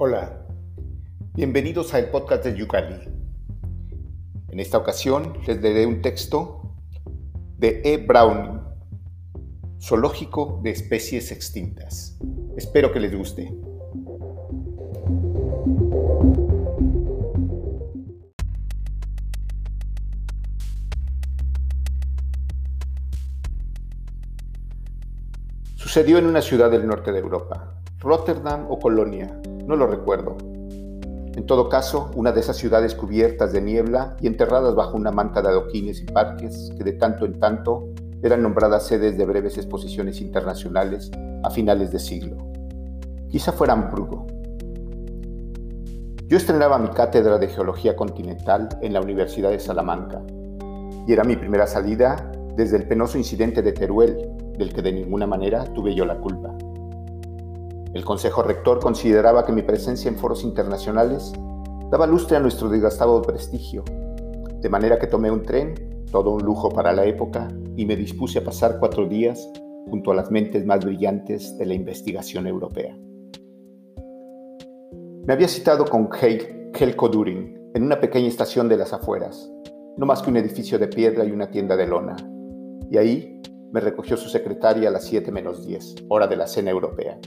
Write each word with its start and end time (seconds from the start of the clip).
Hola, 0.00 0.46
bienvenidos 1.34 1.92
al 1.92 2.08
podcast 2.10 2.44
de 2.44 2.56
Yucali. 2.56 3.00
En 4.48 4.60
esta 4.60 4.78
ocasión 4.78 5.32
les 5.44 5.60
leeré 5.60 5.86
un 5.86 6.02
texto 6.02 6.76
de 7.56 7.82
E. 7.84 7.96
Browning, 8.06 8.60
Zoológico 9.82 10.60
de 10.62 10.70
especies 10.70 11.32
extintas. 11.32 12.16
Espero 12.56 12.92
que 12.92 13.00
les 13.00 13.12
guste. 13.12 13.52
Sucedió 25.74 26.18
en 26.18 26.26
una 26.26 26.40
ciudad 26.40 26.70
del 26.70 26.86
norte 26.86 27.10
de 27.10 27.18
Europa, 27.18 27.82
Rotterdam 27.98 28.66
o 28.70 28.78
Colonia, 28.78 29.40
no 29.68 29.76
lo 29.76 29.86
recuerdo. 29.86 30.36
En 31.36 31.46
todo 31.46 31.68
caso, 31.68 32.10
una 32.16 32.32
de 32.32 32.40
esas 32.40 32.56
ciudades 32.56 32.94
cubiertas 32.94 33.52
de 33.52 33.60
niebla 33.60 34.16
y 34.20 34.26
enterradas 34.26 34.74
bajo 34.74 34.96
una 34.96 35.12
manta 35.12 35.42
de 35.42 35.50
adoquines 35.50 36.00
y 36.00 36.06
parques 36.06 36.72
que 36.76 36.82
de 36.82 36.94
tanto 36.94 37.26
en 37.26 37.38
tanto 37.38 37.90
eran 38.22 38.42
nombradas 38.42 38.86
sedes 38.86 39.16
de 39.16 39.26
breves 39.26 39.56
exposiciones 39.58 40.20
internacionales 40.20 41.10
a 41.44 41.50
finales 41.50 41.92
de 41.92 42.00
siglo. 42.00 42.36
Quizá 43.30 43.52
fuera 43.52 43.74
Hamburgo. 43.74 44.26
Yo 46.26 46.36
estrenaba 46.36 46.78
mi 46.78 46.88
cátedra 46.88 47.38
de 47.38 47.48
Geología 47.48 47.94
Continental 47.94 48.68
en 48.80 48.94
la 48.94 49.00
Universidad 49.00 49.50
de 49.50 49.60
Salamanca 49.60 50.22
y 51.06 51.12
era 51.12 51.24
mi 51.24 51.36
primera 51.36 51.66
salida 51.66 52.32
desde 52.56 52.78
el 52.78 52.88
penoso 52.88 53.18
incidente 53.18 53.62
de 53.62 53.72
Teruel, 53.72 54.16
del 54.58 54.72
que 54.72 54.82
de 54.82 54.92
ninguna 54.92 55.26
manera 55.26 55.64
tuve 55.72 55.94
yo 55.94 56.04
la 56.04 56.18
culpa. 56.18 56.37
El 57.94 58.04
Consejo 58.04 58.42
Rector 58.42 58.80
consideraba 58.80 59.46
que 59.46 59.52
mi 59.52 59.62
presencia 59.62 60.10
en 60.10 60.18
foros 60.18 60.44
internacionales 60.44 61.32
daba 61.90 62.06
lustre 62.06 62.36
a 62.36 62.40
nuestro 62.40 62.68
desgastado 62.68 63.22
prestigio, 63.22 63.82
de 64.60 64.68
manera 64.68 64.98
que 64.98 65.06
tomé 65.06 65.30
un 65.30 65.42
tren, 65.42 66.04
todo 66.12 66.32
un 66.32 66.42
lujo 66.42 66.68
para 66.68 66.92
la 66.92 67.06
época, 67.06 67.48
y 67.76 67.86
me 67.86 67.96
dispuse 67.96 68.40
a 68.40 68.44
pasar 68.44 68.78
cuatro 68.78 69.08
días 69.08 69.50
junto 69.88 70.10
a 70.10 70.14
las 70.14 70.30
mentes 70.30 70.66
más 70.66 70.84
brillantes 70.84 71.56
de 71.56 71.64
la 71.64 71.74
investigación 71.74 72.46
europea. 72.46 72.94
Me 75.26 75.32
había 75.32 75.48
citado 75.48 75.86
con 75.86 76.10
Helko 76.12 77.08
Durin 77.08 77.70
en 77.74 77.82
una 77.84 78.00
pequeña 78.00 78.28
estación 78.28 78.68
de 78.68 78.76
las 78.76 78.92
afueras, 78.92 79.50
no 79.96 80.04
más 80.04 80.20
que 80.20 80.30
un 80.30 80.36
edificio 80.36 80.78
de 80.78 80.88
piedra 80.88 81.24
y 81.24 81.30
una 81.30 81.50
tienda 81.50 81.74
de 81.74 81.86
lona, 81.86 82.16
y 82.90 82.98
ahí 82.98 83.40
me 83.72 83.80
recogió 83.80 84.18
su 84.18 84.28
secretaria 84.28 84.90
a 84.90 84.92
las 84.92 85.04
7 85.04 85.32
menos 85.32 85.66
10, 85.66 85.94
hora 86.08 86.26
de 86.26 86.36
la 86.36 86.46
cena 86.46 86.70
europea. 86.70 87.18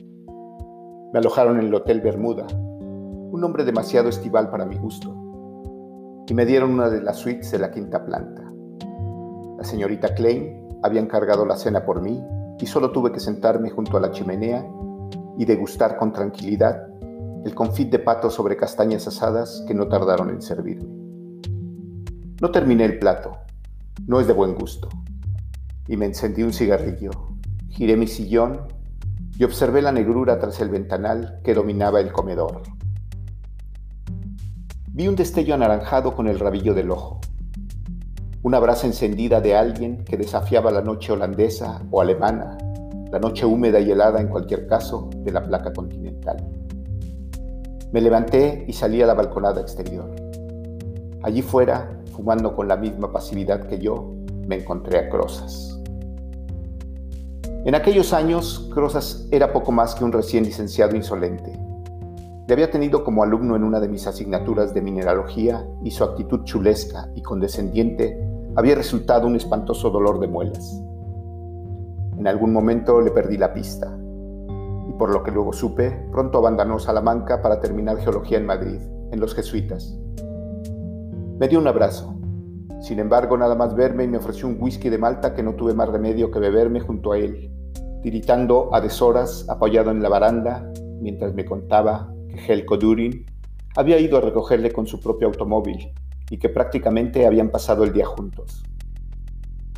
Me 1.13 1.19
alojaron 1.19 1.59
en 1.59 1.65
el 1.65 1.75
Hotel 1.75 1.99
Bermuda, 1.99 2.47
un 2.53 3.41
nombre 3.41 3.65
demasiado 3.65 4.07
estival 4.07 4.49
para 4.49 4.65
mi 4.65 4.77
gusto, 4.77 5.13
y 6.25 6.33
me 6.33 6.45
dieron 6.45 6.71
una 6.71 6.89
de 6.89 7.01
las 7.01 7.17
suites 7.17 7.51
de 7.51 7.59
la 7.59 7.69
quinta 7.69 8.05
planta. 8.05 8.49
La 9.57 9.63
señorita 9.65 10.15
Klein 10.15 10.69
había 10.81 11.01
encargado 11.01 11.45
la 11.45 11.57
cena 11.57 11.83
por 11.83 12.01
mí 12.01 12.23
y 12.57 12.65
solo 12.65 12.91
tuve 12.91 13.11
que 13.11 13.19
sentarme 13.19 13.69
junto 13.69 13.97
a 13.97 13.99
la 13.99 14.11
chimenea 14.11 14.65
y 15.37 15.43
degustar 15.43 15.97
con 15.97 16.13
tranquilidad 16.13 16.87
el 17.43 17.53
confit 17.53 17.91
de 17.91 17.99
pato 17.99 18.29
sobre 18.29 18.55
castañas 18.55 19.05
asadas 19.05 19.65
que 19.67 19.73
no 19.73 19.89
tardaron 19.89 20.29
en 20.29 20.41
servirme. 20.41 20.95
No 22.41 22.51
terminé 22.51 22.85
el 22.85 22.99
plato, 22.99 23.35
no 24.07 24.21
es 24.21 24.27
de 24.27 24.33
buen 24.33 24.55
gusto, 24.55 24.87
y 25.89 25.97
me 25.97 26.05
encendí 26.05 26.41
un 26.41 26.53
cigarrillo, 26.53 27.11
giré 27.67 27.97
mi 27.97 28.07
sillón 28.07 28.61
y 29.41 29.43
observé 29.43 29.81
la 29.81 29.91
negrura 29.91 30.37
tras 30.37 30.61
el 30.61 30.69
ventanal 30.69 31.39
que 31.43 31.55
dominaba 31.55 31.99
el 31.99 32.11
comedor. 32.11 32.61
Vi 34.89 35.07
un 35.07 35.15
destello 35.15 35.55
anaranjado 35.55 36.13
con 36.13 36.27
el 36.27 36.37
rabillo 36.37 36.75
del 36.75 36.91
ojo, 36.91 37.19
una 38.43 38.59
brasa 38.59 38.85
encendida 38.85 39.41
de 39.41 39.55
alguien 39.55 40.05
que 40.05 40.15
desafiaba 40.15 40.69
la 40.69 40.83
noche 40.83 41.11
holandesa 41.11 41.81
o 41.89 42.01
alemana, 42.01 42.55
la 43.11 43.17
noche 43.17 43.47
húmeda 43.47 43.79
y 43.79 43.89
helada 43.89 44.21
en 44.21 44.27
cualquier 44.27 44.67
caso 44.67 45.09
de 45.11 45.31
la 45.31 45.41
placa 45.41 45.73
continental. 45.73 46.47
Me 47.91 47.99
levanté 47.99 48.65
y 48.67 48.73
salí 48.73 49.01
a 49.01 49.07
la 49.07 49.15
balconada 49.15 49.59
exterior. 49.59 50.13
Allí 51.23 51.41
fuera, 51.41 51.99
fumando 52.13 52.55
con 52.55 52.67
la 52.67 52.77
misma 52.77 53.11
pasividad 53.11 53.65
que 53.65 53.79
yo, 53.79 54.13
me 54.47 54.57
encontré 54.57 54.99
a 54.99 55.09
Crozas. 55.09 55.80
En 57.63 57.75
aquellos 57.75 58.11
años, 58.11 58.69
Crozas 58.73 59.27
era 59.29 59.53
poco 59.53 59.71
más 59.71 59.93
que 59.93 60.03
un 60.03 60.11
recién 60.11 60.43
licenciado 60.43 60.95
insolente. 60.95 61.59
Le 62.47 62.53
había 62.53 62.71
tenido 62.71 63.03
como 63.03 63.21
alumno 63.21 63.55
en 63.55 63.63
una 63.63 63.79
de 63.79 63.87
mis 63.87 64.07
asignaturas 64.07 64.73
de 64.73 64.81
mineralogía 64.81 65.63
y 65.83 65.91
su 65.91 66.03
actitud 66.03 66.43
chulesca 66.43 67.09
y 67.13 67.21
condescendiente 67.21 68.19
había 68.55 68.73
resultado 68.73 69.27
un 69.27 69.35
espantoso 69.35 69.91
dolor 69.91 70.19
de 70.19 70.27
muelas. 70.27 70.81
En 72.17 72.25
algún 72.25 72.51
momento 72.51 72.99
le 72.99 73.11
perdí 73.11 73.37
la 73.37 73.53
pista 73.53 73.95
y 74.89 74.93
por 74.93 75.11
lo 75.11 75.21
que 75.21 75.29
luego 75.29 75.53
supe, 75.53 75.91
pronto 76.11 76.39
abandonó 76.39 76.79
Salamanca 76.79 77.43
para 77.43 77.59
terminar 77.59 77.97
geología 77.97 78.39
en 78.39 78.47
Madrid, 78.47 78.81
en 79.11 79.19
los 79.19 79.35
jesuitas. 79.35 79.95
Me 81.37 81.47
dio 81.47 81.59
un 81.59 81.67
abrazo 81.67 82.15
sin 82.81 82.99
embargo, 82.99 83.37
nada 83.37 83.53
más 83.53 83.75
verme 83.75 84.05
y 84.05 84.07
me 84.07 84.17
ofreció 84.17 84.47
un 84.47 84.57
whisky 84.59 84.89
de 84.89 84.97
Malta 84.97 85.35
que 85.35 85.43
no 85.43 85.53
tuve 85.53 85.75
más 85.75 85.87
remedio 85.89 86.31
que 86.31 86.39
beberme 86.39 86.79
junto 86.79 87.11
a 87.11 87.19
él, 87.19 87.51
tiritando 88.01 88.73
a 88.73 88.81
deshoras 88.81 89.45
apoyado 89.47 89.91
en 89.91 90.01
la 90.01 90.09
baranda 90.09 90.67
mientras 90.99 91.35
me 91.35 91.45
contaba 91.45 92.11
que 92.27 92.37
Helko 92.37 92.77
Durin 92.77 93.23
había 93.75 93.99
ido 93.99 94.17
a 94.17 94.21
recogerle 94.21 94.71
con 94.71 94.87
su 94.87 94.99
propio 94.99 95.27
automóvil 95.27 95.93
y 96.31 96.37
que 96.37 96.49
prácticamente 96.49 97.27
habían 97.27 97.51
pasado 97.51 97.83
el 97.83 97.93
día 97.93 98.07
juntos. 98.07 98.63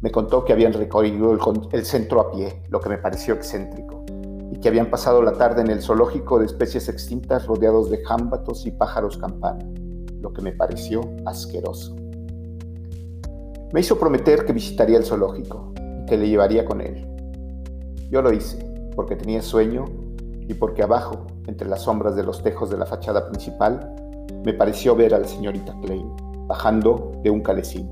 Me 0.02 0.10
contó 0.10 0.46
que 0.46 0.54
habían 0.54 0.72
recorrido 0.72 1.34
el, 1.34 1.40
el 1.74 1.86
centro 1.86 2.22
a 2.22 2.32
pie, 2.32 2.62
lo 2.70 2.80
que 2.80 2.88
me 2.88 2.98
pareció 2.98 3.34
excéntrico, 3.34 4.06
y 4.50 4.60
que 4.60 4.70
habían 4.70 4.90
pasado 4.90 5.22
la 5.22 5.34
tarde 5.34 5.62
en 5.62 5.70
el 5.70 5.82
zoológico 5.82 6.40
de 6.40 6.46
especies 6.46 6.88
extintas 6.88 7.48
rodeados 7.48 7.90
de 7.90 8.02
jámbatos 8.04 8.66
y 8.66 8.72
pájaros 8.72 9.18
campana, 9.18 9.66
lo 10.22 10.32
que 10.32 10.42
me 10.42 10.54
pareció 10.54 11.02
asqueroso. 11.26 12.03
Me 13.74 13.80
hizo 13.80 13.98
prometer 13.98 14.46
que 14.46 14.54
visitaría 14.54 15.00
el 15.00 15.04
zoológico 15.04 15.74
y 16.04 16.06
que 16.06 16.16
le 16.16 16.30
llevaría 16.30 16.64
con 16.64 16.80
él. 16.80 17.08
Yo 18.12 18.22
lo 18.22 18.32
hice, 18.32 18.64
porque 18.96 19.16
tenía 19.16 19.42
sueño 19.42 19.86
y 20.48 20.54
porque 20.54 20.84
abajo, 20.84 21.26
entre 21.48 21.68
las 21.68 21.82
sombras 21.82 22.16
de 22.16 22.22
los 22.22 22.44
tejos 22.44 22.70
de 22.70 22.78
la 22.78 22.86
fachada 22.86 23.28
principal, 23.32 23.96
me 24.46 24.54
pareció 24.54 24.96
ver 24.96 25.16
a 25.16 25.18
la 25.18 25.28
señorita 25.28 25.74
Klein, 25.82 26.08
bajando 26.46 27.14
de 27.24 27.32
un 27.32 27.42
calecín, 27.42 27.90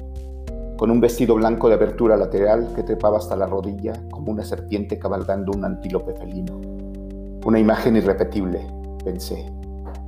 con 0.78 0.92
un 0.92 1.02
vestido 1.02 1.34
blanco 1.34 1.68
de 1.68 1.74
abertura 1.74 2.16
lateral 2.16 2.72
que 2.76 2.84
trepaba 2.84 3.18
hasta 3.18 3.36
la 3.36 3.48
rodilla 3.48 3.94
como 4.12 4.32
una 4.32 4.44
serpiente 4.44 5.00
cabalgando 5.00 5.52
un 5.52 5.66
antílope 5.66 6.14
felino. 6.14 6.62
Una 7.44 7.58
imagen 7.58 7.96
irrepetible, 7.96 8.68
pensé, 9.04 9.52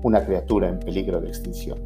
una 0.04 0.24
criatura 0.24 0.70
en 0.70 0.80
peligro 0.80 1.20
de 1.20 1.30
extinción. 1.30 1.80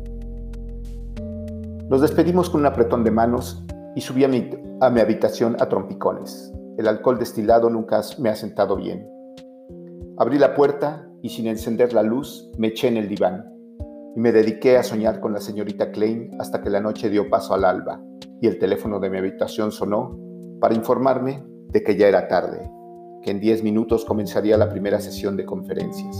Nos 1.89 2.01
despedimos 2.01 2.49
con 2.49 2.59
un 2.59 2.65
apretón 2.65 3.05
de 3.05 3.11
manos 3.11 3.63
y 3.97 4.01
subí 4.01 4.23
a 4.23 4.27
mi, 4.27 4.47
a 4.79 4.91
mi 4.91 5.01
habitación 5.01 5.57
a 5.59 5.67
trompicones. 5.69 6.53
El 6.77 6.87
alcohol 6.87 7.17
destilado 7.17 7.67
nunca 7.67 7.99
me 8.19 8.29
ha 8.29 8.35
sentado 8.35 8.75
bien. 8.75 9.09
Abrí 10.19 10.37
la 10.37 10.53
puerta 10.53 11.09
y 11.23 11.29
sin 11.29 11.47
encender 11.47 11.93
la 11.93 12.03
luz 12.03 12.47
me 12.59 12.67
eché 12.67 12.89
en 12.89 12.97
el 12.97 13.07
diván 13.07 13.51
y 14.15 14.19
me 14.19 14.31
dediqué 14.31 14.77
a 14.77 14.83
soñar 14.83 15.19
con 15.19 15.33
la 15.33 15.39
señorita 15.39 15.89
Klein 15.89 16.29
hasta 16.39 16.61
que 16.61 16.69
la 16.69 16.79
noche 16.79 17.09
dio 17.09 17.27
paso 17.27 17.55
al 17.55 17.65
alba 17.65 17.99
y 18.39 18.45
el 18.45 18.59
teléfono 18.59 18.99
de 18.99 19.09
mi 19.09 19.17
habitación 19.17 19.71
sonó 19.71 20.15
para 20.61 20.75
informarme 20.75 21.43
de 21.69 21.81
que 21.81 21.97
ya 21.97 22.07
era 22.07 22.27
tarde, 22.27 22.69
que 23.23 23.31
en 23.31 23.39
10 23.39 23.63
minutos 23.63 24.05
comenzaría 24.05 24.57
la 24.57 24.69
primera 24.69 24.99
sesión 25.01 25.35
de 25.35 25.45
conferencias. 25.45 26.15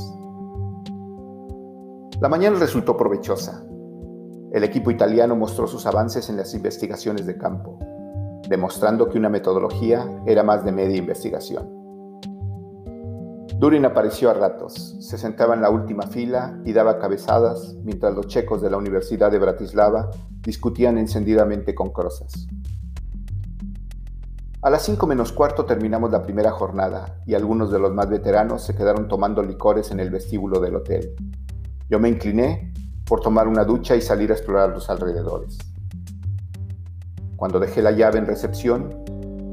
La 2.19 2.27
mañana 2.27 2.57
resultó 2.57 2.97
provechosa. 2.97 3.63
El 4.51 4.63
equipo 4.63 4.91
italiano 4.91 5.35
mostró 5.35 5.67
sus 5.67 5.85
avances 5.85 6.29
en 6.29 6.37
las 6.37 6.53
investigaciones 6.53 7.25
de 7.25 7.37
campo, 7.37 7.79
demostrando 8.47 9.09
que 9.09 9.17
una 9.17 9.29
metodología 9.29 10.09
era 10.25 10.41
más 10.41 10.63
de 10.63 10.71
media 10.71 10.95
investigación. 10.95 11.67
Durin 13.59 13.85
apareció 13.85 14.29
a 14.29 14.35
ratos, 14.35 14.95
se 14.99 15.17
sentaba 15.17 15.55
en 15.55 15.61
la 15.61 15.69
última 15.69 16.03
fila 16.03 16.59
y 16.63 16.73
daba 16.73 16.99
cabezadas 16.99 17.75
mientras 17.83 18.13
los 18.13 18.27
checos 18.27 18.61
de 18.61 18.69
la 18.69 18.77
Universidad 18.77 19.31
de 19.31 19.39
Bratislava 19.39 20.11
discutían 20.41 20.97
encendidamente 20.97 21.75
con 21.75 21.91
Crozas. 21.91 22.47
A 24.61 24.69
las 24.69 24.83
5 24.83 25.07
menos 25.07 25.33
cuarto 25.33 25.65
terminamos 25.65 26.11
la 26.11 26.21
primera 26.21 26.51
jornada 26.51 27.21
y 27.25 27.33
algunos 27.33 27.71
de 27.71 27.79
los 27.79 27.93
más 27.93 28.09
veteranos 28.09 28.63
se 28.63 28.75
quedaron 28.75 29.07
tomando 29.07 29.41
licores 29.43 29.91
en 29.91 29.99
el 29.99 30.09
vestíbulo 30.09 30.59
del 30.59 30.75
hotel. 30.75 31.15
Yo 31.89 31.99
me 31.99 32.09
incliné 32.09 32.73
por 33.07 33.21
tomar 33.21 33.47
una 33.47 33.63
ducha 33.63 33.95
y 33.95 34.01
salir 34.01 34.31
a 34.31 34.33
explorar 34.35 34.69
los 34.69 34.89
alrededores. 34.89 35.57
Cuando 37.37 37.59
dejé 37.59 37.81
la 37.81 37.91
llave 37.91 38.19
en 38.19 38.25
recepción, 38.25 39.03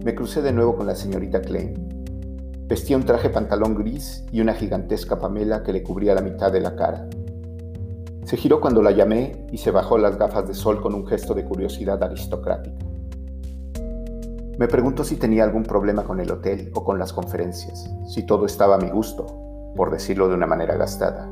me 0.05 0.15
crucé 0.15 0.43
de 0.43 0.53
nuevo 0.53 0.77
con 0.77 0.87
la 0.87 0.95
señorita 0.95 1.41
Klein. 1.41 1.75
Vestía 2.67 2.97
un 2.97 3.05
traje 3.05 3.31
pantalón 3.31 3.75
gris 3.75 4.25
y 4.33 4.41
una 4.41 4.55
gigantesca 4.55 5.19
pamela 5.19 5.63
que 5.63 5.73
le 5.73 5.83
cubría 5.83 6.15
la 6.15 6.23
mitad 6.23 6.51
de 6.51 6.61
la 6.61 6.75
cara, 6.75 7.07
Se 8.25 8.39
giró 8.39 8.59
cuando 8.59 8.81
la 8.81 8.91
llamé 8.91 9.47
y 9.53 9.59
se 9.59 9.71
bajó 9.71 9.99
las 9.99 10.17
gafas 10.17 10.49
de 10.49 10.55
sol 10.55 10.81
con 10.81 10.95
un 10.95 11.07
gesto 11.07 11.35
de 11.35 11.45
curiosidad 11.45 12.03
aristocrática. 12.03 12.87
Me 14.59 14.67
preguntó 14.67 15.05
si 15.05 15.17
tenía 15.17 15.45
algún 15.45 15.63
problema 15.63 16.05
con 16.05 16.21
el 16.21 16.31
hotel 16.31 16.73
o 16.75 16.83
con 16.85 16.99
las 16.99 17.13
conferencias, 17.13 17.91
si 18.09 18.25
todo 18.25 18.47
estaba 18.47 18.77
a 18.77 18.79
mi 18.79 18.89
gusto, 18.89 19.27
por 19.77 19.91
decirlo 19.91 20.29
de 20.29 20.35
una 20.35 20.47
manera 20.47 20.75
gastada. 20.77 21.31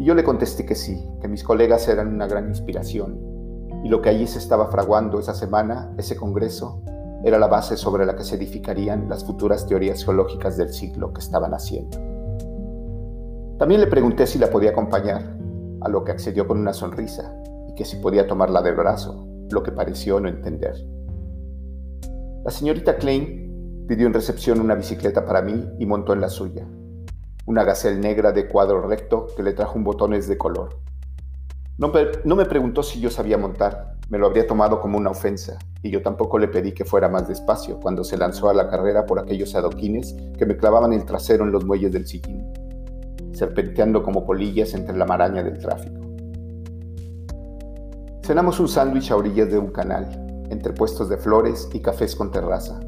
Y 0.00 0.06
yo 0.06 0.14
le 0.14 0.24
contesté 0.24 0.64
que 0.64 0.74
sí, 0.74 1.06
que 1.20 1.28
mis 1.28 1.44
colegas 1.44 1.86
eran 1.86 2.08
una 2.08 2.26
gran 2.26 2.48
inspiración, 2.48 3.20
y 3.84 3.90
lo 3.90 4.00
que 4.00 4.08
allí 4.08 4.26
se 4.26 4.38
estaba 4.38 4.70
fraguando 4.70 5.20
esa 5.20 5.34
semana, 5.34 5.92
ese 5.98 6.16
congreso, 6.16 6.82
era 7.22 7.38
la 7.38 7.48
base 7.48 7.76
sobre 7.76 8.06
la 8.06 8.16
que 8.16 8.24
se 8.24 8.36
edificarían 8.36 9.10
las 9.10 9.26
futuras 9.26 9.66
teorías 9.66 10.02
geológicas 10.02 10.56
del 10.56 10.72
siglo 10.72 11.12
que 11.12 11.20
estaban 11.20 11.52
haciendo. 11.52 11.98
También 13.58 13.82
le 13.82 13.88
pregunté 13.88 14.26
si 14.26 14.38
la 14.38 14.48
podía 14.48 14.70
acompañar, 14.70 15.36
a 15.82 15.88
lo 15.90 16.02
que 16.02 16.12
accedió 16.12 16.46
con 16.46 16.58
una 16.58 16.72
sonrisa 16.72 17.34
y 17.68 17.74
que 17.74 17.84
si 17.84 17.96
podía 17.96 18.26
tomarla 18.26 18.62
del 18.62 18.76
brazo, 18.76 19.28
lo 19.50 19.62
que 19.62 19.70
pareció 19.70 20.18
no 20.18 20.30
entender. 20.30 20.76
La 22.42 22.50
señorita 22.50 22.96
Klein 22.96 23.84
pidió 23.86 24.06
en 24.06 24.14
recepción 24.14 24.62
una 24.62 24.76
bicicleta 24.76 25.26
para 25.26 25.42
mí 25.42 25.62
y 25.78 25.84
montó 25.84 26.14
en 26.14 26.22
la 26.22 26.30
suya, 26.30 26.66
una 27.50 27.64
gacel 27.64 28.00
negra 28.00 28.32
de 28.32 28.48
cuadro 28.48 28.80
recto 28.86 29.26
que 29.36 29.42
le 29.42 29.52
trajo 29.52 29.76
un 29.76 29.84
botones 29.84 30.28
de 30.28 30.38
color. 30.38 30.78
No, 31.78 31.92
no 32.24 32.36
me 32.36 32.46
preguntó 32.46 32.82
si 32.82 33.00
yo 33.00 33.10
sabía 33.10 33.36
montar, 33.36 33.96
me 34.08 34.18
lo 34.18 34.26
habría 34.26 34.46
tomado 34.46 34.80
como 34.80 34.98
una 34.98 35.10
ofensa, 35.10 35.58
y 35.82 35.90
yo 35.90 36.02
tampoco 36.02 36.38
le 36.38 36.48
pedí 36.48 36.72
que 36.72 36.84
fuera 36.84 37.08
más 37.08 37.28
despacio 37.28 37.78
cuando 37.80 38.04
se 38.04 38.16
lanzó 38.16 38.48
a 38.48 38.54
la 38.54 38.68
carrera 38.68 39.06
por 39.06 39.18
aquellos 39.18 39.54
adoquines 39.54 40.14
que 40.38 40.46
me 40.46 40.56
clavaban 40.56 40.92
el 40.92 41.04
trasero 41.04 41.44
en 41.44 41.52
los 41.52 41.64
muelles 41.64 41.92
del 41.92 42.06
sillín 42.06 42.50
serpenteando 43.40 44.02
como 44.02 44.26
polillas 44.26 44.74
entre 44.74 44.94
la 44.94 45.06
maraña 45.06 45.42
del 45.42 45.58
tráfico. 45.58 45.98
Cenamos 48.22 48.60
un 48.60 48.68
sándwich 48.68 49.10
a 49.10 49.16
orillas 49.16 49.50
de 49.50 49.58
un 49.58 49.68
canal, 49.68 50.06
entre 50.50 50.74
puestos 50.74 51.08
de 51.08 51.16
flores 51.16 51.66
y 51.72 51.80
cafés 51.80 52.14
con 52.14 52.30
terraza. 52.30 52.78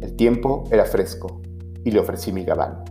El 0.00 0.14
tiempo 0.14 0.64
era 0.70 0.84
fresco 0.84 1.42
y 1.84 1.90
le 1.90 1.98
ofrecí 1.98 2.32
mi 2.32 2.44
gabán. 2.44 2.84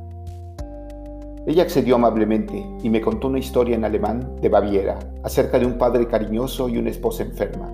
Ella 1.48 1.64
accedió 1.64 1.96
amablemente 1.96 2.66
y 2.84 2.90
me 2.90 3.02
contó 3.02 3.28
una 3.28 3.40
historia 3.40 3.76
en 3.76 3.86
alemán 3.86 4.36
de 4.42 4.50
Baviera 4.50 5.00
acerca 5.24 5.58
de 5.58 5.66
un 5.66 5.78
padre 5.78 6.08
cariñoso 6.08 6.68
y 6.68 6.78
una 6.78 6.90
esposa 6.90 7.24
enferma, 7.24 7.72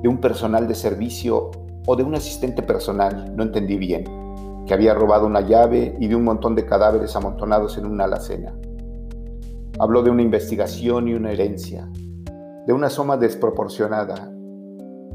de 0.00 0.08
un 0.08 0.18
personal 0.18 0.68
de 0.68 0.74
servicio 0.74 1.50
o 1.86 1.96
de 1.96 2.04
un 2.04 2.14
asistente 2.14 2.62
personal, 2.62 3.34
no 3.36 3.42
entendí 3.42 3.76
bien, 3.76 4.04
que 4.66 4.74
había 4.74 4.94
robado 4.94 5.26
una 5.26 5.40
llave 5.40 5.96
y 5.98 6.08
de 6.08 6.14
un 6.14 6.24
montón 6.24 6.54
de 6.54 6.64
cadáveres 6.64 7.14
amontonados 7.16 7.76
en 7.76 7.86
una 7.86 8.04
alacena. 8.04 8.54
Habló 9.78 10.02
de 10.02 10.10
una 10.10 10.22
investigación 10.22 11.08
y 11.08 11.14
una 11.14 11.32
herencia, 11.32 11.88
de 12.66 12.72
una 12.72 12.88
soma 12.88 13.16
desproporcionada. 13.16 14.32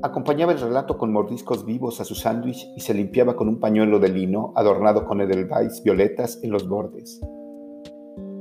Acompañaba 0.03 0.51
el 0.51 0.59
relato 0.59 0.97
con 0.97 1.11
mordiscos 1.11 1.65
vivos 1.65 1.99
a 1.99 2.05
su 2.05 2.15
sándwich 2.15 2.67
y 2.75 2.81
se 2.81 2.93
limpiaba 2.93 3.35
con 3.35 3.47
un 3.47 3.59
pañuelo 3.59 3.99
de 3.99 4.09
lino 4.09 4.53
adornado 4.55 5.05
con 5.05 5.21
edelweiss 5.21 5.81
violetas 5.83 6.39
en 6.43 6.51
los 6.51 6.67
bordes. 6.67 7.19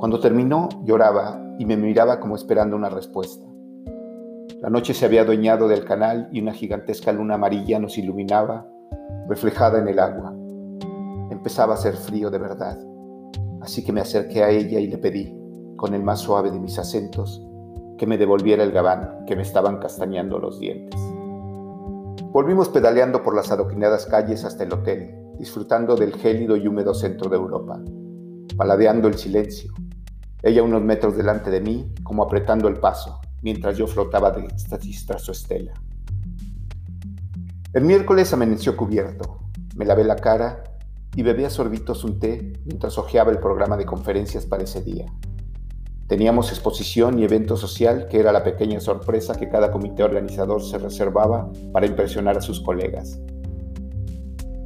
Cuando 0.01 0.19
terminó, 0.19 0.71
lloraba 0.83 1.39
y 1.59 1.67
me 1.67 1.77
miraba 1.77 2.21
como 2.21 2.35
esperando 2.35 2.75
una 2.75 2.89
respuesta. 2.89 3.45
La 4.63 4.71
noche 4.71 4.95
se 4.95 5.05
había 5.05 5.21
adueñado 5.21 5.69
del 5.69 5.85
canal 5.85 6.27
y 6.33 6.41
una 6.41 6.55
gigantesca 6.55 7.13
luna 7.13 7.35
amarilla 7.35 7.79
nos 7.79 7.99
iluminaba, 7.99 8.67
reflejada 9.29 9.79
en 9.79 9.89
el 9.89 9.99
agua. 9.99 10.35
Empezaba 11.31 11.75
a 11.75 11.77
hacer 11.77 11.99
frío 11.99 12.31
de 12.31 12.39
verdad, 12.39 12.79
así 13.61 13.85
que 13.85 13.93
me 13.93 14.01
acerqué 14.01 14.43
a 14.43 14.49
ella 14.49 14.81
y 14.81 14.87
le 14.87 14.97
pedí, 14.97 15.37
con 15.77 15.93
el 15.93 16.03
más 16.03 16.21
suave 16.21 16.51
de 16.51 16.61
mis 16.61 16.79
acentos, 16.79 17.47
que 17.99 18.07
me 18.07 18.17
devolviera 18.17 18.65
el 18.65 18.73
gabán 18.73 19.27
que 19.27 19.37
me 19.37 19.43
estaban 19.43 19.81
castañando 19.81 20.39
los 20.39 20.59
dientes. 20.59 20.99
Volvimos 22.33 22.71
pedaleando 22.71 23.23
por 23.23 23.37
las 23.37 23.53
adoquinadas 23.53 24.07
calles 24.07 24.47
hasta 24.47 24.65
el 24.65 24.73
hotel, 24.73 25.15
disfrutando 25.39 25.95
del 25.95 26.15
gélido 26.15 26.57
y 26.57 26.67
húmedo 26.67 26.95
centro 26.95 27.29
de 27.29 27.37
Europa, 27.37 27.79
paladeando 28.57 29.07
el 29.07 29.19
silencio, 29.19 29.75
ella 30.43 30.63
unos 30.63 30.83
metros 30.83 31.17
delante 31.17 31.51
de 31.51 31.61
mí, 31.61 31.93
como 32.03 32.23
apretando 32.23 32.69
el 32.69 32.77
paso, 32.77 33.21
mientras 33.43 33.77
yo 33.77 33.87
flotaba 33.87 34.31
de 34.31 34.47
éxtasis 34.47 35.07
tras 35.07 35.23
su 35.23 35.33
estela. 35.33 35.73
El 37.73 37.85
miércoles 37.85 38.33
amaneció 38.33 38.77
cubierto. 38.77 39.39
Me 39.77 39.85
lavé 39.85 40.05
la 40.05 40.17
cara 40.17 40.65
y 41.15 41.23
bebía 41.23 41.51
sorbitos 41.51 42.05
un 42.05 42.19
té 42.19 42.53
mientras 42.65 42.99
hojeaba 42.99 43.31
el 43.31 43.39
programa 43.39 43.77
de 43.77 43.85
conferencias 43.85 44.47
para 44.47 44.65
ese 44.65 44.83
día. 44.83 45.07
Teníamos 46.09 46.51
exposición 46.51 47.21
y 47.21 47.25
evento 47.25 47.57
social 47.57 48.09
que 48.09 48.19
era 48.19 48.33
la 48.33 48.43
pequeña 48.43 48.81
sorpresa 48.81 49.37
que 49.37 49.49
cada 49.49 49.71
comité 49.71 50.03
organizador 50.03 50.63
se 50.63 50.79
reservaba 50.79 51.49
para 51.73 51.87
impresionar 51.87 52.37
a 52.37 52.41
sus 52.41 52.61
colegas. 52.61 53.21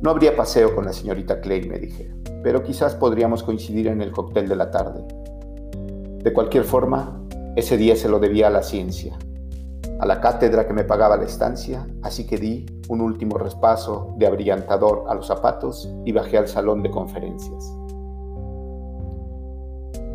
No 0.01 0.11
habría 0.11 0.37
paseo 0.37 0.75
con 0.75 0.87
la 0.87 0.93
señorita 0.93 1.41
Clay, 1.41 1.69
me 1.69 1.79
dije, 1.79 2.15
pero 2.43 2.63
quizás 2.63 2.95
podríamos 2.95 3.43
coincidir 3.43 3.89
en 3.89 4.01
el 4.01 4.13
cóctel 4.13 4.49
de 4.49 4.57
la 4.57 4.71
tarde. 4.71 5.05
De 6.25 6.33
cualquier 6.33 6.65
forma, 6.65 7.21
ese 7.55 7.77
día 7.77 7.97
se 7.97 8.09
lo 8.09 8.19
debía 8.19 8.47
a 8.47 8.51
la 8.51 8.63
ciencia, 8.63 9.13
a 10.01 10.07
la 10.07 10.23
cátedra 10.23 10.67
que 10.67 10.73
me 10.73 10.83
pagaba 10.83 11.19
la 11.19 11.25
estancia, 11.25 11.87
así 12.03 12.27
que 12.27 12.39
di 12.39 12.65
un 12.89 13.03
último 13.03 13.37
respaso 13.37 14.15
de 14.17 14.27
abrillantador 14.27 15.05
a 15.07 15.15
los 15.15 15.27
zapatos 15.27 15.87
y 16.07 16.13
bajé 16.13 16.39
al 16.39 16.49
salón 16.49 16.83
de 16.83 16.91
conferencias. 16.91 17.71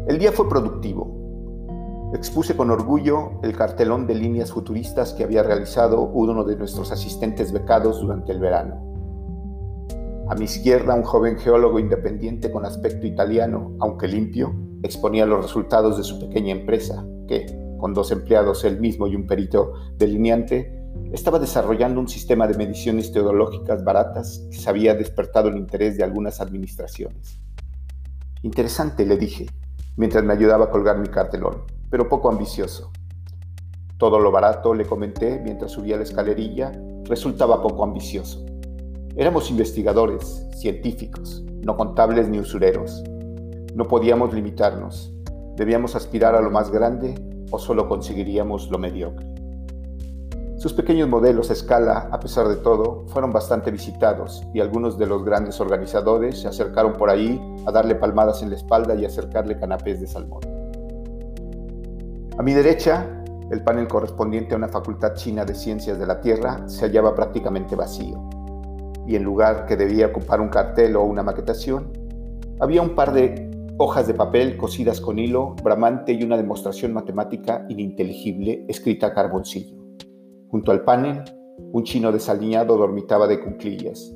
El 0.08 0.18
día 0.18 0.32
fue 0.32 0.50
productivo. 0.50 2.10
Expuse 2.16 2.58
con 2.58 2.72
orgullo 2.72 3.34
el 3.44 3.56
cartelón 3.56 4.08
de 4.08 4.16
líneas 4.16 4.52
futuristas 4.52 5.14
que 5.14 5.24
había 5.24 5.44
realizado 5.44 6.02
uno 6.02 6.44
de 6.44 6.56
nuestros 6.56 6.92
asistentes 6.92 7.52
becados 7.52 8.02
durante 8.02 8.32
el 8.32 8.40
verano. 8.40 8.84
A 10.28 10.34
mi 10.34 10.46
izquierda, 10.46 10.96
un 10.96 11.04
joven 11.04 11.38
geólogo 11.38 11.78
independiente 11.78 12.52
con 12.52 12.66
aspecto 12.66 13.06
italiano, 13.06 13.76
aunque 13.80 14.08
limpio, 14.08 14.69
exponía 14.84 15.26
los 15.26 15.44
resultados 15.44 15.98
de 15.98 16.04
su 16.04 16.20
pequeña 16.20 16.52
empresa, 16.52 17.06
que, 17.28 17.46
con 17.78 17.94
dos 17.94 18.12
empleados, 18.12 18.64
él 18.66 18.80
mismo 18.80 19.08
y 19.08 19.16
un 19.16 19.28
perito 19.28 19.74
delineante, 19.98 20.80
estaba 21.12 21.40
desarrollando 21.40 22.00
un 22.00 22.08
sistema 22.08 22.48
de 22.48 22.58
mediciones 22.58 23.12
teodológicas 23.12 23.84
baratas 23.84 24.48
que 24.52 24.58
se 24.58 24.70
había 24.70 24.94
despertado 24.94 25.50
el 25.50 25.58
interés 25.58 25.98
de 25.98 26.04
algunas 26.04 26.40
administraciones. 26.42 27.40
Interesante, 28.42 29.06
le 29.06 29.18
dije, 29.18 29.48
mientras 29.98 30.24
me 30.24 30.34
ayudaba 30.34 30.66
a 30.66 30.70
colgar 30.70 30.98
mi 30.98 31.08
cartelón, 31.08 31.64
pero 31.90 32.08
poco 32.08 32.30
ambicioso. 32.30 32.92
Todo 33.98 34.20
lo 34.20 34.32
barato, 34.32 34.74
le 34.74 34.86
comenté 34.86 35.42
mientras 35.44 35.72
subía 35.72 35.98
la 35.98 36.04
escalerilla, 36.04 36.72
resultaba 37.06 37.62
poco 37.62 37.84
ambicioso. 37.84 38.46
Éramos 39.16 39.50
investigadores, 39.50 40.46
científicos, 40.56 41.44
no 41.64 41.76
contables 41.76 42.30
ni 42.30 42.40
usureros. 42.40 43.04
No 43.80 43.88
podíamos 43.88 44.34
limitarnos. 44.34 45.14
Debíamos 45.56 45.96
aspirar 45.96 46.36
a 46.36 46.42
lo 46.42 46.52
más 46.52 46.70
grande 46.70 47.16
o 47.50 47.58
solo 47.58 47.88
conseguiríamos 47.88 48.70
lo 48.70 48.78
mediocre. 48.78 49.26
Sus 50.58 50.74
pequeños 50.74 51.08
modelos 51.08 51.50
a 51.50 51.54
escala, 51.54 52.10
a 52.12 52.20
pesar 52.20 52.50
de 52.50 52.58
todo, 52.58 53.06
fueron 53.08 53.32
bastante 53.32 53.72
visitados 53.72 54.44
y 54.54 54.60
algunos 54.60 54.98
de 54.98 55.06
los 55.06 55.24
grandes 55.24 55.62
organizadores 55.62 56.42
se 56.42 56.50
acercaron 56.50 56.92
por 56.92 57.10
ahí 57.10 57.42
a 57.66 57.72
darle 57.72 57.96
palmadas 57.96 58.44
en 58.44 58.50
la 58.50 58.58
espalda 58.58 58.96
y 58.96 59.06
acercarle 59.06 59.58
canapés 59.58 60.02
de 60.02 60.08
salmón. 60.08 60.42
A 62.38 62.44
mi 62.44 62.54
derecha, 62.54 63.08
el 63.50 63.64
panel 63.64 63.88
correspondiente 63.88 64.56
a 64.56 64.58
una 64.58 64.68
facultad 64.68 65.14
china 65.14 65.46
de 65.46 65.56
ciencias 65.56 65.98
de 65.98 66.06
la 66.06 66.20
Tierra 66.20 66.68
se 66.68 66.84
hallaba 66.84 67.16
prácticamente 67.16 67.78
vacío, 67.78 68.28
y 69.08 69.16
en 69.16 69.24
lugar 69.24 69.66
que 69.68 69.78
debía 69.78 70.08
ocupar 70.08 70.42
un 70.42 70.50
cartel 70.50 70.98
o 70.98 71.04
una 71.04 71.24
maquetación, 71.24 71.94
había 72.60 72.82
un 72.82 72.94
par 72.94 73.14
de 73.14 73.49
hojas 73.82 74.08
de 74.08 74.14
papel 74.14 74.58
cosidas 74.58 75.00
con 75.00 75.20
hilo, 75.20 75.56
bramante 75.64 76.12
y 76.12 76.22
una 76.22 76.36
demostración 76.36 76.92
matemática 76.92 77.66
ininteligible 77.70 78.66
escrita 78.68 79.08
a 79.08 79.14
carboncillo. 79.14 79.78
Junto 80.50 80.74
al 80.74 80.84
panel, 80.84 81.24
un 81.72 81.86
chino 81.86 82.12
desaliñado 82.12 82.76
dormitaba 82.76 83.26
de 83.26 83.40
cunclillas, 83.40 84.14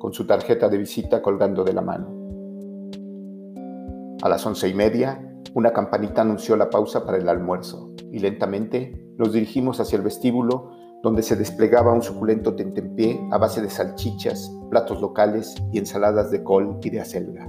con 0.00 0.12
su 0.12 0.26
tarjeta 0.26 0.68
de 0.68 0.78
visita 0.78 1.22
colgando 1.22 1.62
de 1.62 1.72
la 1.72 1.80
mano. 1.80 2.08
A 4.20 4.28
las 4.28 4.44
once 4.46 4.68
y 4.68 4.74
media, 4.74 5.24
una 5.54 5.72
campanita 5.72 6.22
anunció 6.22 6.56
la 6.56 6.68
pausa 6.68 7.06
para 7.06 7.18
el 7.18 7.28
almuerzo 7.28 7.92
y 8.10 8.18
lentamente 8.18 9.00
nos 9.16 9.32
dirigimos 9.32 9.78
hacia 9.78 9.96
el 9.96 10.02
vestíbulo 10.02 10.72
donde 11.04 11.22
se 11.22 11.36
desplegaba 11.36 11.92
un 11.92 12.02
suculento 12.02 12.56
tentempié 12.56 13.20
a 13.30 13.38
base 13.38 13.62
de 13.62 13.70
salchichas, 13.70 14.50
platos 14.70 15.00
locales 15.00 15.54
y 15.72 15.78
ensaladas 15.78 16.32
de 16.32 16.42
col 16.42 16.80
y 16.82 16.90
de 16.90 17.00
acelga. 17.00 17.48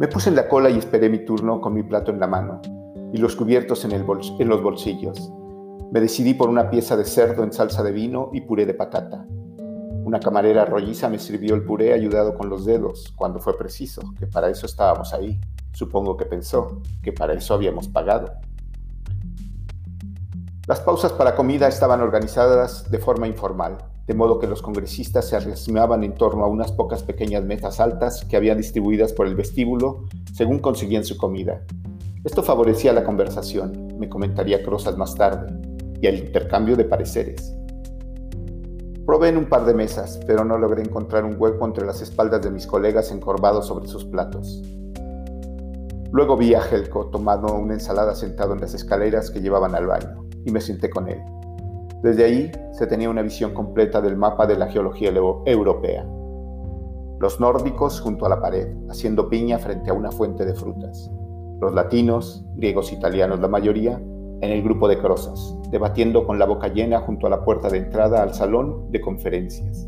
Me 0.00 0.08
puse 0.08 0.30
en 0.30 0.36
la 0.36 0.48
cola 0.48 0.70
y 0.70 0.78
esperé 0.78 1.10
mi 1.10 1.26
turno 1.26 1.60
con 1.60 1.74
mi 1.74 1.82
plato 1.82 2.10
en 2.10 2.18
la 2.18 2.26
mano 2.26 2.62
y 3.12 3.18
los 3.18 3.36
cubiertos 3.36 3.84
en, 3.84 4.48
los 4.48 4.62
bolsillos, 4.62 5.30
me 5.92 6.00
decidí 6.00 6.32
por 6.32 6.48
una 6.48 6.70
pieza 6.70 6.96
de 6.96 7.04
cerdo 7.04 7.44
en 7.44 7.52
salsa 7.52 7.82
de 7.82 7.92
vino 7.92 8.30
y 8.32 8.40
puré 8.40 8.64
de 8.64 8.72
patata. 8.72 9.26
Una 9.28 10.18
camarera 10.18 10.64
rolliza 10.64 11.10
me 11.10 11.18
sirvió 11.18 11.54
el 11.54 11.64
puré 11.64 11.92
ayudado 11.92 12.34
con 12.34 12.48
los 12.48 12.64
dedos, 12.64 13.12
cuando 13.14 13.40
fue 13.40 13.58
preciso, 13.58 14.00
que 14.18 14.26
para 14.26 14.48
eso 14.48 14.64
estábamos 14.64 15.12
ahí. 15.12 15.38
Supongo 15.74 16.16
que 16.16 16.24
pensó 16.24 16.80
que 17.02 17.12
para 17.12 17.34
eso 17.34 17.52
habíamos 17.52 17.86
pagado. 17.86 18.32
Las 20.66 20.80
pausas 20.80 21.12
para 21.12 21.36
comida 21.36 21.68
estaban 21.68 22.00
organizadas 22.00 22.90
de 22.90 22.98
forma 23.00 23.28
informal, 23.28 23.76
de 24.10 24.16
modo 24.16 24.40
que 24.40 24.48
los 24.48 24.60
congresistas 24.60 25.28
se 25.28 25.36
arrimaban 25.36 26.02
en 26.02 26.14
torno 26.14 26.42
a 26.42 26.48
unas 26.48 26.72
pocas 26.72 27.04
pequeñas 27.04 27.44
mesas 27.44 27.78
altas 27.78 28.24
que 28.24 28.36
habían 28.36 28.58
distribuidas 28.58 29.12
por 29.12 29.28
el 29.28 29.36
vestíbulo 29.36 30.06
según 30.34 30.58
conseguían 30.58 31.04
su 31.04 31.16
comida. 31.16 31.62
Esto 32.24 32.42
favorecía 32.42 32.92
la 32.92 33.04
conversación, 33.04 33.96
me 34.00 34.08
comentaría 34.08 34.64
Crozas 34.64 34.96
más 34.96 35.14
tarde, 35.14 35.54
y 36.00 36.08
el 36.08 36.18
intercambio 36.18 36.76
de 36.76 36.86
pareceres. 36.86 37.54
Probé 39.06 39.28
en 39.28 39.36
un 39.36 39.44
par 39.44 39.64
de 39.64 39.74
mesas, 39.74 40.18
pero 40.26 40.44
no 40.44 40.58
logré 40.58 40.82
encontrar 40.82 41.24
un 41.24 41.36
hueco 41.40 41.64
entre 41.64 41.86
las 41.86 42.02
espaldas 42.02 42.42
de 42.42 42.50
mis 42.50 42.66
colegas 42.66 43.12
encorvados 43.12 43.68
sobre 43.68 43.86
sus 43.86 44.04
platos. 44.04 44.60
Luego 46.10 46.36
vi 46.36 46.54
a 46.54 46.62
Helco 46.68 47.10
tomando 47.10 47.54
una 47.54 47.74
ensalada 47.74 48.16
sentado 48.16 48.54
en 48.54 48.60
las 48.60 48.74
escaleras 48.74 49.30
que 49.30 49.40
llevaban 49.40 49.76
al 49.76 49.86
baño, 49.86 50.26
y 50.44 50.50
me 50.50 50.60
senté 50.60 50.90
con 50.90 51.08
él. 51.08 51.22
Desde 52.02 52.24
ahí 52.24 52.50
se 52.72 52.86
tenía 52.86 53.10
una 53.10 53.20
visión 53.20 53.52
completa 53.52 54.00
del 54.00 54.16
mapa 54.16 54.46
de 54.46 54.56
la 54.56 54.68
geología 54.68 55.12
europea. 55.44 56.06
Los 57.18 57.38
nórdicos 57.38 58.00
junto 58.00 58.24
a 58.24 58.30
la 58.30 58.40
pared, 58.40 58.68
haciendo 58.88 59.28
piña 59.28 59.58
frente 59.58 59.90
a 59.90 59.92
una 59.92 60.10
fuente 60.10 60.46
de 60.46 60.54
frutas. 60.54 61.10
Los 61.60 61.74
latinos, 61.74 62.42
griegos 62.56 62.90
italianos 62.90 63.40
la 63.40 63.48
mayoría, 63.48 64.00
en 64.40 64.50
el 64.50 64.62
grupo 64.62 64.88
de 64.88 64.96
Crozas, 64.96 65.54
debatiendo 65.70 66.26
con 66.26 66.38
la 66.38 66.46
boca 66.46 66.68
llena 66.68 67.00
junto 67.00 67.26
a 67.26 67.30
la 67.30 67.44
puerta 67.44 67.68
de 67.68 67.76
entrada 67.76 68.22
al 68.22 68.32
salón 68.32 68.90
de 68.90 69.02
conferencias. 69.02 69.86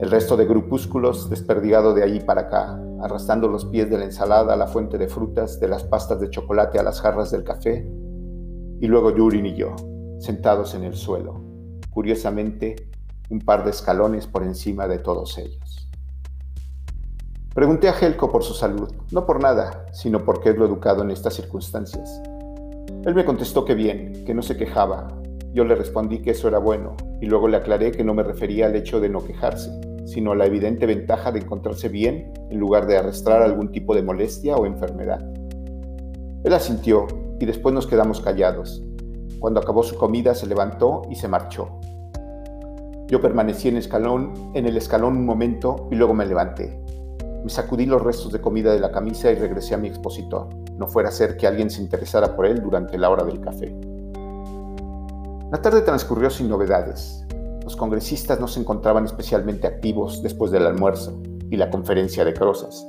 El 0.00 0.10
resto 0.10 0.36
de 0.36 0.46
grupúsculos 0.46 1.30
desperdigado 1.30 1.94
de 1.94 2.02
allí 2.02 2.18
para 2.18 2.42
acá, 2.42 2.82
arrastrando 3.00 3.46
los 3.46 3.66
pies 3.66 3.88
de 3.88 3.98
la 3.98 4.06
ensalada 4.06 4.54
a 4.54 4.56
la 4.56 4.66
fuente 4.66 4.98
de 4.98 5.06
frutas, 5.06 5.60
de 5.60 5.68
las 5.68 5.84
pastas 5.84 6.18
de 6.18 6.30
chocolate 6.30 6.80
a 6.80 6.82
las 6.82 7.00
jarras 7.00 7.30
del 7.30 7.44
café, 7.44 7.88
y 8.80 8.86
luego 8.88 9.14
Yurin 9.14 9.46
y 9.46 9.54
yo, 9.54 9.76
sentados 10.18 10.74
en 10.74 10.84
el 10.84 10.94
suelo, 10.94 11.40
curiosamente 11.90 12.76
un 13.30 13.40
par 13.40 13.64
de 13.64 13.70
escalones 13.70 14.26
por 14.26 14.42
encima 14.42 14.88
de 14.88 14.98
todos 14.98 15.36
ellos. 15.38 15.88
Pregunté 17.54 17.88
a 17.88 17.92
Helco 17.98 18.30
por 18.30 18.44
su 18.44 18.54
salud, 18.54 18.88
no 19.10 19.26
por 19.26 19.42
nada, 19.42 19.86
sino 19.92 20.24
porque 20.24 20.50
es 20.50 20.56
lo 20.56 20.64
educado 20.64 21.02
en 21.02 21.10
estas 21.10 21.34
circunstancias. 21.34 22.22
Él 23.04 23.14
me 23.14 23.24
contestó 23.24 23.64
que 23.64 23.74
bien, 23.74 24.24
que 24.24 24.34
no 24.34 24.42
se 24.42 24.56
quejaba. 24.56 25.08
Yo 25.52 25.64
le 25.64 25.74
respondí 25.74 26.20
que 26.20 26.30
eso 26.30 26.46
era 26.46 26.58
bueno, 26.58 26.96
y 27.20 27.26
luego 27.26 27.48
le 27.48 27.56
aclaré 27.56 27.90
que 27.90 28.04
no 28.04 28.14
me 28.14 28.22
refería 28.22 28.66
al 28.66 28.76
hecho 28.76 29.00
de 29.00 29.08
no 29.08 29.24
quejarse, 29.24 29.70
sino 30.06 30.32
a 30.32 30.36
la 30.36 30.46
evidente 30.46 30.86
ventaja 30.86 31.32
de 31.32 31.40
encontrarse 31.40 31.88
bien 31.88 32.32
en 32.50 32.58
lugar 32.58 32.86
de 32.86 32.96
arrastrar 32.96 33.42
algún 33.42 33.72
tipo 33.72 33.94
de 33.94 34.02
molestia 34.02 34.56
o 34.56 34.64
enfermedad. 34.64 35.20
Él 36.44 36.54
asintió 36.54 37.06
y 37.40 37.46
después 37.46 37.74
nos 37.74 37.86
quedamos 37.86 38.20
callados, 38.20 38.82
cuando 39.38 39.60
acabó 39.60 39.82
su 39.82 39.96
comida 39.96 40.34
se 40.34 40.46
levantó 40.46 41.02
y 41.10 41.14
se 41.16 41.28
marchó. 41.28 41.78
Yo 43.06 43.20
permanecí 43.22 43.68
en, 43.68 43.76
escalón, 43.78 44.52
en 44.54 44.66
el 44.66 44.76
escalón 44.76 45.16
un 45.16 45.24
momento 45.24 45.88
y 45.90 45.94
luego 45.94 46.12
me 46.12 46.26
levanté. 46.26 46.78
Me 47.42 47.48
sacudí 47.48 47.86
los 47.86 48.02
restos 48.02 48.32
de 48.32 48.40
comida 48.40 48.72
de 48.72 48.80
la 48.80 48.92
camisa 48.92 49.30
y 49.30 49.36
regresé 49.36 49.74
a 49.74 49.78
mi 49.78 49.88
expositor. 49.88 50.48
No 50.76 50.86
fuera 50.86 51.08
a 51.08 51.12
ser 51.12 51.36
que 51.36 51.46
alguien 51.46 51.70
se 51.70 51.80
interesara 51.80 52.36
por 52.36 52.44
él 52.44 52.60
durante 52.60 52.98
la 52.98 53.08
hora 53.08 53.24
del 53.24 53.40
café. 53.40 53.74
La 55.50 55.62
tarde 55.62 55.80
transcurrió 55.80 56.28
sin 56.28 56.50
novedades. 56.50 57.24
Los 57.62 57.76
congresistas 57.76 58.38
no 58.40 58.48
se 58.48 58.60
encontraban 58.60 59.06
especialmente 59.06 59.66
activos 59.66 60.22
después 60.22 60.50
del 60.50 60.66
almuerzo 60.66 61.22
y 61.50 61.56
la 61.56 61.70
conferencia 61.70 62.24
de 62.24 62.34
Crozas. 62.34 62.86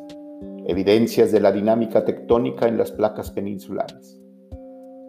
Evidencias 0.65 1.31
de 1.31 1.39
la 1.39 1.53
dinámica 1.53 2.03
tectónica 2.03 2.67
en 2.67 2.77
las 2.77 2.91
placas 2.91 3.31
peninsulares. 3.31 4.18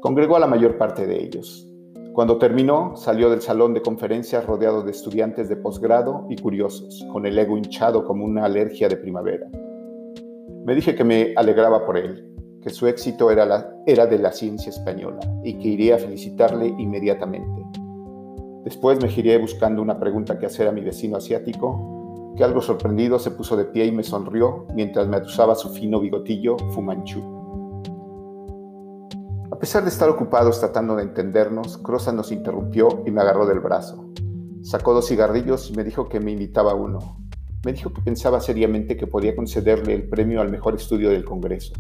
Congregó 0.01 0.37
a 0.37 0.41
la 0.41 0.47
mayor 0.47 0.79
parte 0.79 1.07
de 1.07 1.23
ellos. 1.23 1.69
Cuando 2.15 2.39
terminó, 2.39 2.97
salió 2.97 3.29
del 3.29 3.43
salón 3.43 3.75
de 3.75 3.83
conferencias 3.83 4.47
rodeado 4.47 4.83
de 4.83 4.93
estudiantes 4.93 5.51
de 5.51 5.57
posgrado 5.57 6.27
y 6.31 6.37
curiosos, 6.37 7.07
con 7.13 7.27
el 7.27 7.39
ego 7.39 7.59
hinchado 7.59 8.07
como 8.07 8.25
una 8.25 8.47
alergia 8.47 8.89
de 8.89 8.97
primavera. 8.97 9.47
Me 10.65 10.75
dije 10.75 10.95
que 10.95 11.05
me 11.05 11.35
alegraba 11.37 11.85
por 11.85 11.99
él, 11.99 12.35
que 12.63 12.71
su 12.71 12.87
éxito 12.87 13.31
era, 13.31 13.71
era 13.87 14.07
de 14.07 14.19
la 14.19 14.33
ciencia 14.33 14.71
española 14.71 15.21
y 15.45 15.59
que 15.59 15.69
iría 15.69 15.97
a 15.97 15.99
felicitarle 15.99 16.69
inmediatamente. 16.79 17.63
Después 18.65 19.03
me 19.03 19.09
giré 19.09 19.37
buscando 19.37 19.83
una 19.83 20.01
pregunta 20.01 20.39
que 20.39 20.47
hacer 20.47 20.67
a 20.67 20.73
mi 20.73 20.81
vecino 20.81 21.19
asiático, 21.19 22.35
que 22.39 22.45
algo 22.45 22.63
sorprendido 22.63 23.19
se 23.19 23.33
puso 23.33 23.55
de 23.55 23.67
pie 23.67 23.85
y 23.85 23.93
me 23.93 24.03
sonrió 24.03 24.67
mientras 24.75 25.07
me 25.09 25.19
atusaba 25.19 25.55
su 25.55 25.69
fino 25.69 26.01
bigotillo 26.01 26.57
fumanchú. 26.71 27.40
Pesar 29.61 29.83
de 29.83 29.91
estar 29.91 30.09
ocupados 30.09 30.59
tratando 30.59 30.97
de 30.97 31.03
entendernos, 31.03 31.77
Croza 31.77 32.13
nos 32.13 32.33
interrumpió 32.33 33.03
y 33.07 33.11
me 33.11 33.21
agarró 33.21 33.45
del 33.45 33.61
brazo. 33.61 34.11
Sacó 34.63 34.95
dos 34.95 35.07
cigarrillos 35.07 35.69
y 35.69 35.75
me 35.75 35.85
dijo 35.85 36.09
que 36.09 36.19
me 36.19 36.33
invitaba 36.33 36.73
uno. 36.73 37.19
Me 37.63 37.75
dijo 37.75 37.93
que 37.93 38.01
pensaba 38.01 38.41
seriamente 38.41 38.97
que 38.97 39.07
podía 39.07 39.37
concederle 39.37 39.93
el 39.93 40.09
premio 40.09 40.41
al 40.41 40.51
mejor 40.51 40.77
estudio 40.77 41.11
del 41.11 41.27
Congreso, 41.27 41.75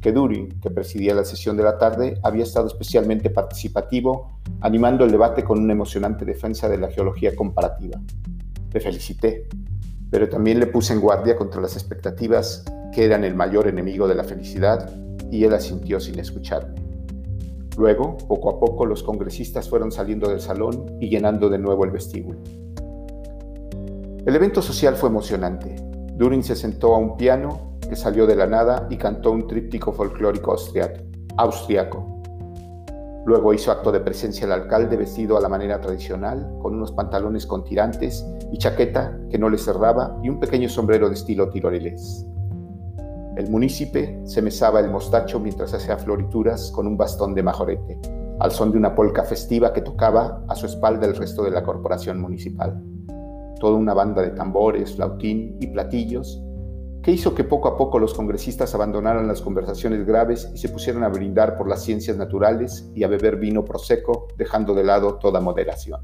que 0.00 0.12
Durin, 0.12 0.60
que 0.60 0.70
presidía 0.70 1.16
la 1.16 1.24
sesión 1.24 1.56
de 1.56 1.64
la 1.64 1.78
tarde, 1.78 2.16
había 2.22 2.44
estado 2.44 2.68
especialmente 2.68 3.28
participativo, 3.28 4.38
animando 4.60 5.04
el 5.04 5.10
debate 5.10 5.42
con 5.42 5.58
una 5.58 5.72
emocionante 5.72 6.24
defensa 6.24 6.68
de 6.68 6.78
la 6.78 6.92
geología 6.92 7.34
comparativa. 7.34 8.00
Le 8.72 8.78
felicité, 8.78 9.48
pero 10.12 10.28
también 10.28 10.60
le 10.60 10.68
puse 10.68 10.92
en 10.92 11.00
guardia 11.00 11.36
contra 11.36 11.60
las 11.60 11.74
expectativas 11.74 12.64
que 12.94 13.04
eran 13.04 13.24
el 13.24 13.34
mayor 13.34 13.66
enemigo 13.66 14.06
de 14.06 14.14
la 14.14 14.22
felicidad 14.22 14.94
y 15.28 15.42
él 15.42 15.54
asintió 15.54 15.98
sin 15.98 16.20
escucharme. 16.20 16.75
Luego, 17.76 18.16
poco 18.26 18.50
a 18.50 18.58
poco, 18.58 18.86
los 18.86 19.02
congresistas 19.02 19.68
fueron 19.68 19.92
saliendo 19.92 20.28
del 20.28 20.40
salón 20.40 20.96
y 21.00 21.10
llenando 21.10 21.50
de 21.50 21.58
nuevo 21.58 21.84
el 21.84 21.90
vestíbulo. 21.90 22.38
El 24.24 24.34
evento 24.34 24.62
social 24.62 24.96
fue 24.96 25.10
emocionante. 25.10 25.76
Durin 26.14 26.42
se 26.42 26.56
sentó 26.56 26.94
a 26.94 26.98
un 26.98 27.16
piano 27.16 27.78
que 27.88 27.94
salió 27.94 28.26
de 28.26 28.34
la 28.34 28.46
nada 28.46 28.86
y 28.90 28.96
cantó 28.96 29.30
un 29.30 29.46
tríptico 29.46 29.92
folclórico 29.92 30.56
austriaco. 31.36 32.22
Luego 33.26 33.52
hizo 33.52 33.70
acto 33.70 33.92
de 33.92 34.00
presencia 34.00 34.46
el 34.46 34.52
alcalde 34.52 34.96
vestido 34.96 35.36
a 35.36 35.40
la 35.40 35.48
manera 35.48 35.80
tradicional, 35.80 36.48
con 36.62 36.74
unos 36.74 36.92
pantalones 36.92 37.44
con 37.46 37.64
tirantes 37.64 38.24
y 38.52 38.58
chaqueta 38.58 39.18
que 39.30 39.38
no 39.38 39.50
le 39.50 39.58
cerraba 39.58 40.18
y 40.22 40.28
un 40.28 40.40
pequeño 40.40 40.68
sombrero 40.68 41.08
de 41.08 41.14
estilo 41.14 41.50
tirolelés. 41.50 42.24
El 43.36 43.50
munícipe 43.50 44.18
se 44.24 44.40
mesaba 44.40 44.80
el 44.80 44.90
mostacho 44.90 45.38
mientras 45.38 45.74
hacía 45.74 45.98
florituras 45.98 46.70
con 46.70 46.86
un 46.86 46.96
bastón 46.96 47.34
de 47.34 47.42
majorete, 47.42 48.00
al 48.40 48.50
son 48.50 48.72
de 48.72 48.78
una 48.78 48.94
polca 48.94 49.24
festiva 49.24 49.74
que 49.74 49.82
tocaba 49.82 50.42
a 50.48 50.54
su 50.54 50.64
espalda 50.64 51.06
el 51.06 51.14
resto 51.14 51.44
de 51.44 51.50
la 51.50 51.62
corporación 51.62 52.18
municipal. 52.18 52.82
Toda 53.60 53.76
una 53.76 53.92
banda 53.92 54.22
de 54.22 54.30
tambores, 54.30 54.96
flautín 54.96 55.58
y 55.60 55.66
platillos 55.66 56.42
que 57.02 57.12
hizo 57.12 57.34
que 57.34 57.44
poco 57.44 57.68
a 57.68 57.76
poco 57.76 57.98
los 57.98 58.14
congresistas 58.14 58.74
abandonaran 58.74 59.28
las 59.28 59.42
conversaciones 59.42 60.06
graves 60.06 60.50
y 60.54 60.58
se 60.58 60.70
pusieran 60.70 61.04
a 61.04 61.08
brindar 61.08 61.56
por 61.56 61.68
las 61.68 61.84
ciencias 61.84 62.16
naturales 62.16 62.90
y 62.94 63.04
a 63.04 63.08
beber 63.08 63.36
vino 63.36 63.64
prosecco, 63.64 64.28
dejando 64.38 64.74
de 64.74 64.82
lado 64.82 65.14
toda 65.16 65.40
moderación. 65.40 66.00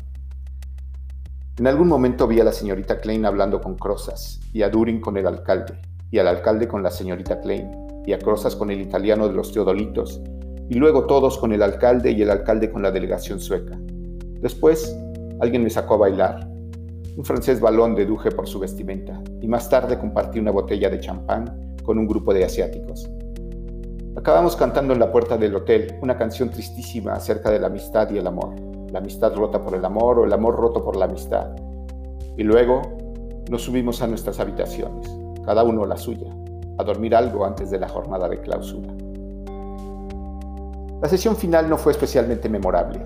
En 1.58 1.66
algún 1.66 1.88
momento 1.88 2.28
vi 2.28 2.40
a 2.40 2.44
la 2.44 2.52
señorita 2.52 3.00
Klein 3.00 3.24
hablando 3.24 3.60
con 3.60 3.74
Crozas 3.76 4.38
y 4.52 4.62
a 4.62 4.68
Durin 4.68 5.00
con 5.00 5.16
el 5.16 5.26
alcalde, 5.26 5.80
y 6.12 6.18
al 6.18 6.28
alcalde 6.28 6.68
con 6.68 6.82
la 6.82 6.90
señorita 6.90 7.40
Klein, 7.40 7.70
y 8.06 8.12
a 8.12 8.18
Crozas 8.18 8.54
con 8.54 8.70
el 8.70 8.80
italiano 8.80 9.26
de 9.28 9.34
los 9.34 9.50
Teodolitos, 9.50 10.20
y 10.68 10.74
luego 10.74 11.06
todos 11.06 11.38
con 11.38 11.52
el 11.52 11.62
alcalde 11.62 12.12
y 12.12 12.22
el 12.22 12.30
alcalde 12.30 12.70
con 12.70 12.82
la 12.82 12.92
delegación 12.92 13.40
sueca. 13.40 13.78
Después, 14.40 14.94
alguien 15.40 15.64
me 15.64 15.70
sacó 15.70 15.94
a 15.94 15.98
bailar. 15.98 16.48
Un 17.16 17.24
francés 17.24 17.60
balón 17.60 17.94
deduje 17.94 18.30
por 18.30 18.46
su 18.46 18.60
vestimenta, 18.60 19.22
y 19.40 19.48
más 19.48 19.70
tarde 19.70 19.98
compartí 19.98 20.38
una 20.38 20.50
botella 20.50 20.90
de 20.90 21.00
champán 21.00 21.76
con 21.82 21.98
un 21.98 22.06
grupo 22.06 22.34
de 22.34 22.44
asiáticos. 22.44 23.08
Acabamos 24.14 24.54
cantando 24.54 24.92
en 24.92 25.00
la 25.00 25.10
puerta 25.10 25.38
del 25.38 25.56
hotel 25.56 25.96
una 26.02 26.18
canción 26.18 26.50
tristísima 26.50 27.14
acerca 27.14 27.50
de 27.50 27.58
la 27.58 27.68
amistad 27.68 28.10
y 28.10 28.18
el 28.18 28.26
amor, 28.26 28.54
la 28.92 28.98
amistad 28.98 29.34
rota 29.34 29.62
por 29.62 29.74
el 29.74 29.84
amor 29.84 30.18
o 30.18 30.24
el 30.26 30.32
amor 30.34 30.56
roto 30.56 30.84
por 30.84 30.94
la 30.94 31.06
amistad. 31.06 31.56
Y 32.36 32.42
luego 32.42 32.82
nos 33.50 33.62
subimos 33.62 34.02
a 34.02 34.06
nuestras 34.06 34.38
habitaciones 34.38 35.21
cada 35.44 35.64
uno 35.64 35.86
la 35.86 35.96
suya, 35.96 36.34
a 36.78 36.84
dormir 36.84 37.14
algo 37.14 37.44
antes 37.44 37.70
de 37.70 37.78
la 37.78 37.88
jornada 37.88 38.28
de 38.28 38.40
clausura. 38.40 38.92
La 41.00 41.08
sesión 41.08 41.36
final 41.36 41.68
no 41.68 41.76
fue 41.76 41.92
especialmente 41.92 42.48
memorable. 42.48 43.04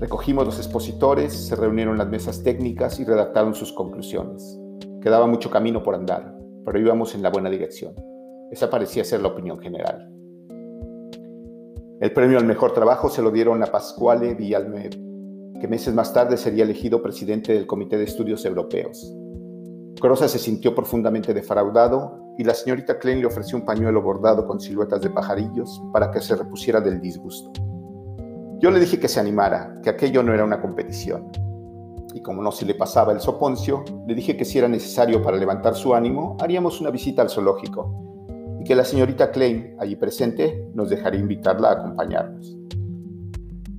Recogimos 0.00 0.44
los 0.44 0.58
expositores, 0.58 1.32
se 1.32 1.54
reunieron 1.54 1.96
las 1.96 2.08
mesas 2.08 2.42
técnicas 2.42 2.98
y 2.98 3.04
redactaron 3.04 3.54
sus 3.54 3.72
conclusiones. 3.72 4.60
Quedaba 5.00 5.26
mucho 5.26 5.50
camino 5.50 5.82
por 5.82 5.94
andar, 5.94 6.36
pero 6.64 6.78
íbamos 6.78 7.14
en 7.14 7.22
la 7.22 7.30
buena 7.30 7.48
dirección. 7.48 7.94
Esa 8.50 8.68
parecía 8.68 9.04
ser 9.04 9.22
la 9.22 9.28
opinión 9.28 9.58
general. 9.58 10.12
El 12.00 12.12
premio 12.12 12.38
al 12.38 12.44
mejor 12.44 12.74
trabajo 12.74 13.08
se 13.08 13.22
lo 13.22 13.30
dieron 13.30 13.62
a 13.62 13.66
Pasquale 13.66 14.34
Villalmer, 14.34 14.90
que 15.60 15.68
meses 15.68 15.94
más 15.94 16.12
tarde 16.12 16.36
sería 16.36 16.64
elegido 16.64 17.00
presidente 17.00 17.54
del 17.54 17.66
Comité 17.66 17.96
de 17.96 18.04
Estudios 18.04 18.44
Europeos. 18.44 19.16
Crosa 20.00 20.28
se 20.28 20.38
sintió 20.38 20.74
profundamente 20.74 21.32
defraudado 21.32 22.34
y 22.36 22.44
la 22.44 22.52
señorita 22.52 22.98
Klein 22.98 23.20
le 23.20 23.26
ofreció 23.26 23.56
un 23.56 23.64
pañuelo 23.64 24.02
bordado 24.02 24.46
con 24.46 24.60
siluetas 24.60 25.00
de 25.00 25.08
pajarillos 25.08 25.82
para 25.90 26.10
que 26.10 26.20
se 26.20 26.36
repusiera 26.36 26.82
del 26.82 27.00
disgusto. 27.00 27.50
Yo 28.58 28.70
le 28.70 28.78
dije 28.78 29.00
que 29.00 29.08
se 29.08 29.20
animara, 29.20 29.80
que 29.82 29.88
aquello 29.88 30.22
no 30.22 30.34
era 30.34 30.44
una 30.44 30.60
competición. 30.60 31.30
Y 32.12 32.20
como 32.20 32.42
no 32.42 32.52
se 32.52 32.66
le 32.66 32.74
pasaba 32.74 33.12
el 33.12 33.20
soponcio, 33.20 33.84
le 34.06 34.14
dije 34.14 34.36
que 34.36 34.44
si 34.44 34.58
era 34.58 34.68
necesario 34.68 35.22
para 35.22 35.38
levantar 35.38 35.74
su 35.74 35.94
ánimo, 35.94 36.36
haríamos 36.40 36.80
una 36.80 36.90
visita 36.90 37.22
al 37.22 37.30
zoológico 37.30 38.26
y 38.60 38.64
que 38.64 38.74
la 38.74 38.84
señorita 38.84 39.30
Klein, 39.30 39.76
allí 39.78 39.96
presente, 39.96 40.68
nos 40.74 40.90
dejaría 40.90 41.20
invitarla 41.20 41.70
a 41.70 41.72
acompañarnos. 41.72 42.56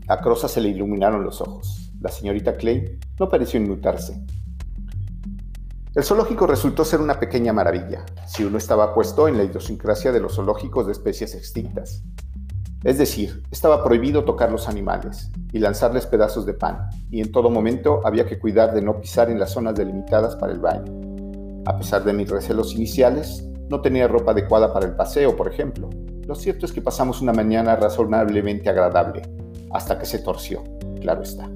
A 0.08 0.18
Crosa 0.20 0.48
se 0.48 0.62
le 0.62 0.70
iluminaron 0.70 1.24
los 1.24 1.42
ojos. 1.42 1.94
La 2.02 2.10
señorita 2.10 2.54
Klein 2.54 3.00
no 3.20 3.30
pareció 3.30 3.60
inmutarse. 3.60 4.20
El 5.98 6.04
zoológico 6.04 6.46
resultó 6.46 6.86
ser 6.86 7.02
una 7.02 7.20
pequeña 7.20 7.54
maravilla, 7.54 8.06
si 8.28 8.44
uno 8.44 8.60
estaba 8.60 8.94
puesto 8.94 9.28
en 9.28 9.36
la 9.36 9.44
idiosincrasia 9.44 10.12
de 10.12 10.20
los 10.20 10.36
zoológicos 10.36 10.86
de 10.86 10.92
especies 10.92 11.34
extintas. 11.34 12.04
Es 12.84 13.00
decir, 13.00 13.42
estaba 13.50 13.84
prohibido 13.84 14.24
tocar 14.24 14.52
los 14.52 14.70
animales 14.70 15.32
y 15.52 15.58
lanzarles 15.58 16.06
pedazos 16.06 16.46
de 16.46 16.54
pan, 16.54 16.88
y 17.10 17.20
en 17.20 17.32
todo 17.32 17.50
momento 17.50 18.02
había 18.06 18.28
que 18.28 18.38
cuidar 18.38 18.76
de 18.76 18.84
no 18.84 19.02
pisar 19.02 19.32
en 19.32 19.40
las 19.40 19.54
zonas 19.54 19.74
delimitadas 19.74 20.36
para 20.36 20.54
el 20.54 20.60
baño. 20.60 21.64
A 21.66 21.76
pesar 21.76 22.04
de 22.04 22.14
mis 22.14 22.30
recelos 22.30 22.76
iniciales, 22.76 23.44
no 23.68 23.82
tenía 23.82 24.08
ropa 24.08 24.34
adecuada 24.34 24.72
para 24.72 24.86
el 24.86 24.96
paseo, 24.96 25.36
por 25.36 25.52
ejemplo. 25.52 25.90
Lo 26.28 26.36
cierto 26.36 26.68
es 26.68 26.74
que 26.74 26.82
pasamos 26.84 27.24
una 27.24 27.34
mañana 27.34 27.76
razonablemente 27.76 28.70
agradable, 28.70 29.24
hasta 29.72 29.98
que 29.98 30.06
se 30.06 30.20
torció, 30.20 30.64
claro 31.02 31.24
está. 31.24 31.50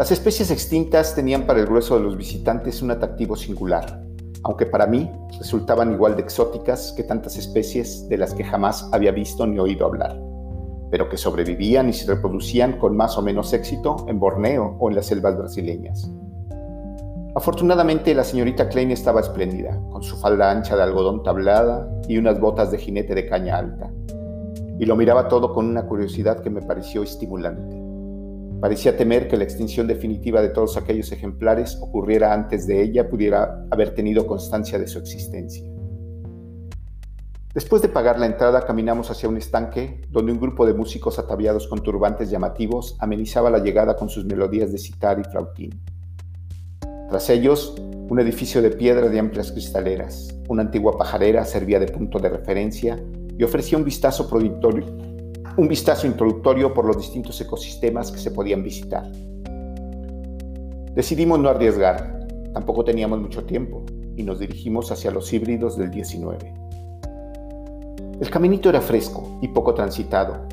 Las 0.00 0.12
especies 0.12 0.50
extintas 0.50 1.14
tenían 1.14 1.46
para 1.46 1.60
el 1.60 1.66
grueso 1.66 1.94
de 1.94 2.02
los 2.02 2.16
visitantes 2.16 2.80
un 2.80 2.90
atractivo 2.90 3.36
singular, 3.36 4.02
aunque 4.44 4.64
para 4.64 4.86
mí 4.86 5.10
resultaban 5.38 5.92
igual 5.92 6.16
de 6.16 6.22
exóticas 6.22 6.94
que 6.96 7.02
tantas 7.02 7.36
especies 7.36 8.08
de 8.08 8.16
las 8.16 8.32
que 8.32 8.42
jamás 8.42 8.88
había 8.92 9.12
visto 9.12 9.46
ni 9.46 9.58
oído 9.58 9.84
hablar, 9.84 10.18
pero 10.90 11.10
que 11.10 11.18
sobrevivían 11.18 11.90
y 11.90 11.92
se 11.92 12.06
reproducían 12.06 12.78
con 12.78 12.96
más 12.96 13.18
o 13.18 13.20
menos 13.20 13.52
éxito 13.52 14.06
en 14.08 14.18
Borneo 14.18 14.74
o 14.80 14.88
en 14.88 14.96
las 14.96 15.04
selvas 15.04 15.36
brasileñas. 15.36 16.10
Afortunadamente 17.34 18.14
la 18.14 18.24
señorita 18.24 18.70
Klein 18.70 18.92
estaba 18.92 19.20
espléndida, 19.20 19.78
con 19.92 20.02
su 20.02 20.16
falda 20.16 20.50
ancha 20.50 20.76
de 20.76 20.82
algodón 20.82 21.22
tablada 21.22 21.86
y 22.08 22.16
unas 22.16 22.40
botas 22.40 22.70
de 22.70 22.78
jinete 22.78 23.14
de 23.14 23.26
caña 23.26 23.58
alta, 23.58 23.92
y 24.78 24.86
lo 24.86 24.96
miraba 24.96 25.28
todo 25.28 25.52
con 25.52 25.66
una 25.66 25.84
curiosidad 25.84 26.40
que 26.40 26.48
me 26.48 26.62
pareció 26.62 27.02
estimulante. 27.02 27.89
Parecía 28.60 28.94
temer 28.94 29.26
que 29.26 29.38
la 29.38 29.44
extinción 29.44 29.86
definitiva 29.86 30.42
de 30.42 30.50
todos 30.50 30.76
aquellos 30.76 31.10
ejemplares 31.12 31.78
ocurriera 31.80 32.34
antes 32.34 32.66
de 32.66 32.82
ella 32.82 33.08
pudiera 33.08 33.64
haber 33.70 33.94
tenido 33.94 34.26
constancia 34.26 34.78
de 34.78 34.86
su 34.86 34.98
existencia. 34.98 35.64
Después 37.54 37.80
de 37.80 37.88
pagar 37.88 38.20
la 38.20 38.26
entrada 38.26 38.66
caminamos 38.66 39.10
hacia 39.10 39.28
un 39.28 39.38
estanque 39.38 40.02
donde 40.10 40.32
un 40.32 40.38
grupo 40.38 40.66
de 40.66 40.74
músicos 40.74 41.18
ataviados 41.18 41.66
con 41.68 41.82
turbantes 41.82 42.30
llamativos 42.30 42.96
amenizaba 43.00 43.50
la 43.50 43.58
llegada 43.58 43.96
con 43.96 44.10
sus 44.10 44.26
melodías 44.26 44.70
de 44.70 44.78
citar 44.78 45.18
y 45.18 45.24
flautín. 45.24 45.82
Tras 47.08 47.30
ellos, 47.30 47.74
un 47.78 48.20
edificio 48.20 48.60
de 48.60 48.70
piedra 48.70 49.08
de 49.08 49.18
amplias 49.18 49.50
cristaleras, 49.50 50.28
una 50.48 50.62
antigua 50.62 50.96
pajarera 50.98 51.44
servía 51.44 51.80
de 51.80 51.88
punto 51.88 52.18
de 52.18 52.28
referencia 52.28 53.02
y 53.36 53.42
ofrecía 53.42 53.78
un 53.78 53.84
vistazo 53.84 54.28
un 55.56 55.68
vistazo 55.68 56.06
introductorio 56.06 56.72
por 56.72 56.84
los 56.84 56.96
distintos 56.96 57.40
ecosistemas 57.40 58.10
que 58.10 58.18
se 58.18 58.30
podían 58.30 58.62
visitar. 58.62 59.10
Decidimos 60.94 61.38
no 61.38 61.48
arriesgar, 61.48 62.26
tampoco 62.52 62.84
teníamos 62.84 63.20
mucho 63.20 63.44
tiempo, 63.44 63.84
y 64.16 64.22
nos 64.22 64.38
dirigimos 64.38 64.90
hacia 64.92 65.10
los 65.10 65.32
híbridos 65.32 65.76
del 65.76 65.90
19. 65.90 66.54
El 68.20 68.30
caminito 68.30 68.68
era 68.68 68.80
fresco 68.80 69.38
y 69.40 69.48
poco 69.48 69.74
transitado. 69.74 70.46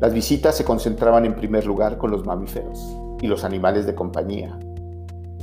Las 0.00 0.14
visitas 0.14 0.56
se 0.56 0.64
concentraban 0.64 1.24
en 1.24 1.34
primer 1.34 1.66
lugar 1.66 1.98
con 1.98 2.10
los 2.10 2.24
mamíferos 2.24 2.96
y 3.20 3.26
los 3.26 3.42
animales 3.42 3.84
de 3.84 3.94
compañía, 3.94 4.56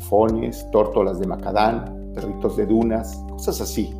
fones, 0.08 0.66
tórtolas 0.72 1.20
de 1.20 1.28
macadán, 1.28 2.14
perritos 2.14 2.56
de 2.56 2.66
dunas, 2.66 3.22
cosas 3.30 3.60
así, 3.60 3.94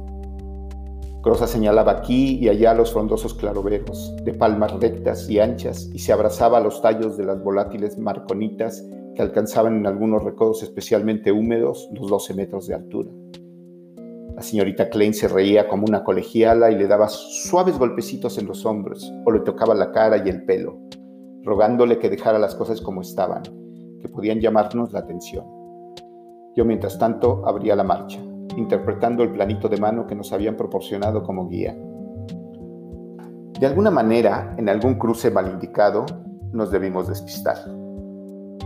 Crosa 1.26 1.48
señalaba 1.48 1.92
aquí 1.92 2.38
y 2.40 2.50
allá 2.50 2.76
los 2.76 2.94
frondosos 2.94 3.34
claroveros, 3.34 4.16
de 4.24 4.32
palmas 4.36 4.80
rectas 4.80 5.28
y 5.28 5.40
anchas, 5.40 5.90
y 5.92 5.98
se 5.98 6.14
abrazaba 6.14 6.60
a 6.60 6.62
los 6.62 6.84
tallos 6.84 7.18
de 7.18 7.26
las 7.26 7.44
volátiles 7.44 7.98
marconitas 7.98 8.88
que 9.16 9.24
alcanzaban 9.24 9.76
en 9.76 9.88
algunos 9.88 10.24
recodos 10.24 10.62
especialmente 10.62 11.32
húmedos 11.32 11.90
los 11.94 12.12
12 12.12 12.36
metros 12.36 12.68
de 12.68 12.76
altura. 12.76 13.10
La 14.36 14.44
señorita 14.44 14.88
Klein 14.92 15.16
se 15.16 15.28
reía 15.28 15.68
como 15.68 15.88
una 15.88 16.04
colegiala 16.04 16.70
y 16.70 16.76
le 16.76 16.86
daba 16.86 17.08
suaves 17.10 17.80
golpecitos 17.80 18.38
en 18.38 18.46
los 18.46 18.64
hombros 18.64 19.12
o 19.26 19.32
le 19.32 19.40
tocaba 19.40 19.74
la 19.74 19.92
cara 19.92 20.22
y 20.24 20.30
el 20.30 20.46
pelo, 20.46 20.78
rogándole 21.42 21.98
que 21.98 22.12
dejara 22.12 22.38
las 22.38 22.54
cosas 22.54 22.82
como 22.82 23.02
estaban, 23.02 23.42
que 24.00 24.10
podían 24.10 24.42
llamarnos 24.42 24.94
la 24.94 25.00
atención. 25.00 25.44
Yo 26.56 26.66
mientras 26.66 27.00
tanto 27.00 27.42
abría 27.48 27.76
la 27.76 27.84
marcha 27.84 28.22
interpretando 28.58 29.24
el 29.24 29.32
planito 29.32 29.70
de 29.70 29.78
mano 29.78 30.08
que 30.08 30.16
nos 30.16 30.32
habían 30.34 30.56
proporcionado 30.56 31.24
como 31.24 31.48
guía. 31.48 31.76
De 33.60 33.66
alguna 33.66 33.92
manera, 33.92 34.54
en 34.58 34.68
algún 34.68 34.96
cruce 34.96 35.32
mal 35.32 35.50
indicado, 35.50 36.06
nos 36.52 36.72
debimos 36.72 37.08
despistar. 37.08 37.58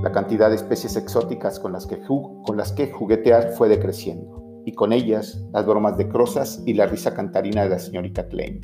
La 0.01 0.11
cantidad 0.11 0.49
de 0.49 0.55
especies 0.55 0.95
exóticas 0.95 1.59
con 1.59 1.73
las 1.73 1.85
que, 1.85 2.91
juguetear 2.91 3.51
fue 3.51 3.69
decreciendo, 3.69 4.61
y 4.65 4.73
con 4.73 4.93
ellas 4.93 5.43
las 5.51 5.65
bromas 5.65 5.97
de 5.97 6.07
crozas 6.07 6.63
y 6.65 6.73
la 6.73 6.85
risa 6.85 7.13
cantarina 7.13 7.63
de 7.63 7.69
la 7.69 7.79
señorita 7.79 8.27
Klein. 8.27 8.61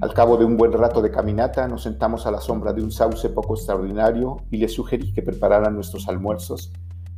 Al 0.00 0.14
cabo 0.14 0.38
de 0.38 0.46
un 0.46 0.56
buen 0.56 0.72
rato 0.72 1.02
de 1.02 1.10
caminata, 1.10 1.68
nos 1.68 1.82
sentamos 1.82 2.26
a 2.26 2.30
la 2.30 2.40
sombra 2.40 2.72
de 2.72 2.82
un 2.82 2.90
sauce 2.90 3.28
poco 3.28 3.54
extraordinario 3.54 4.38
y 4.50 4.56
le 4.56 4.68
sugerí 4.68 5.12
que 5.12 5.20
prepararan 5.20 5.74
nuestros 5.74 6.08
almuerzos 6.08 6.72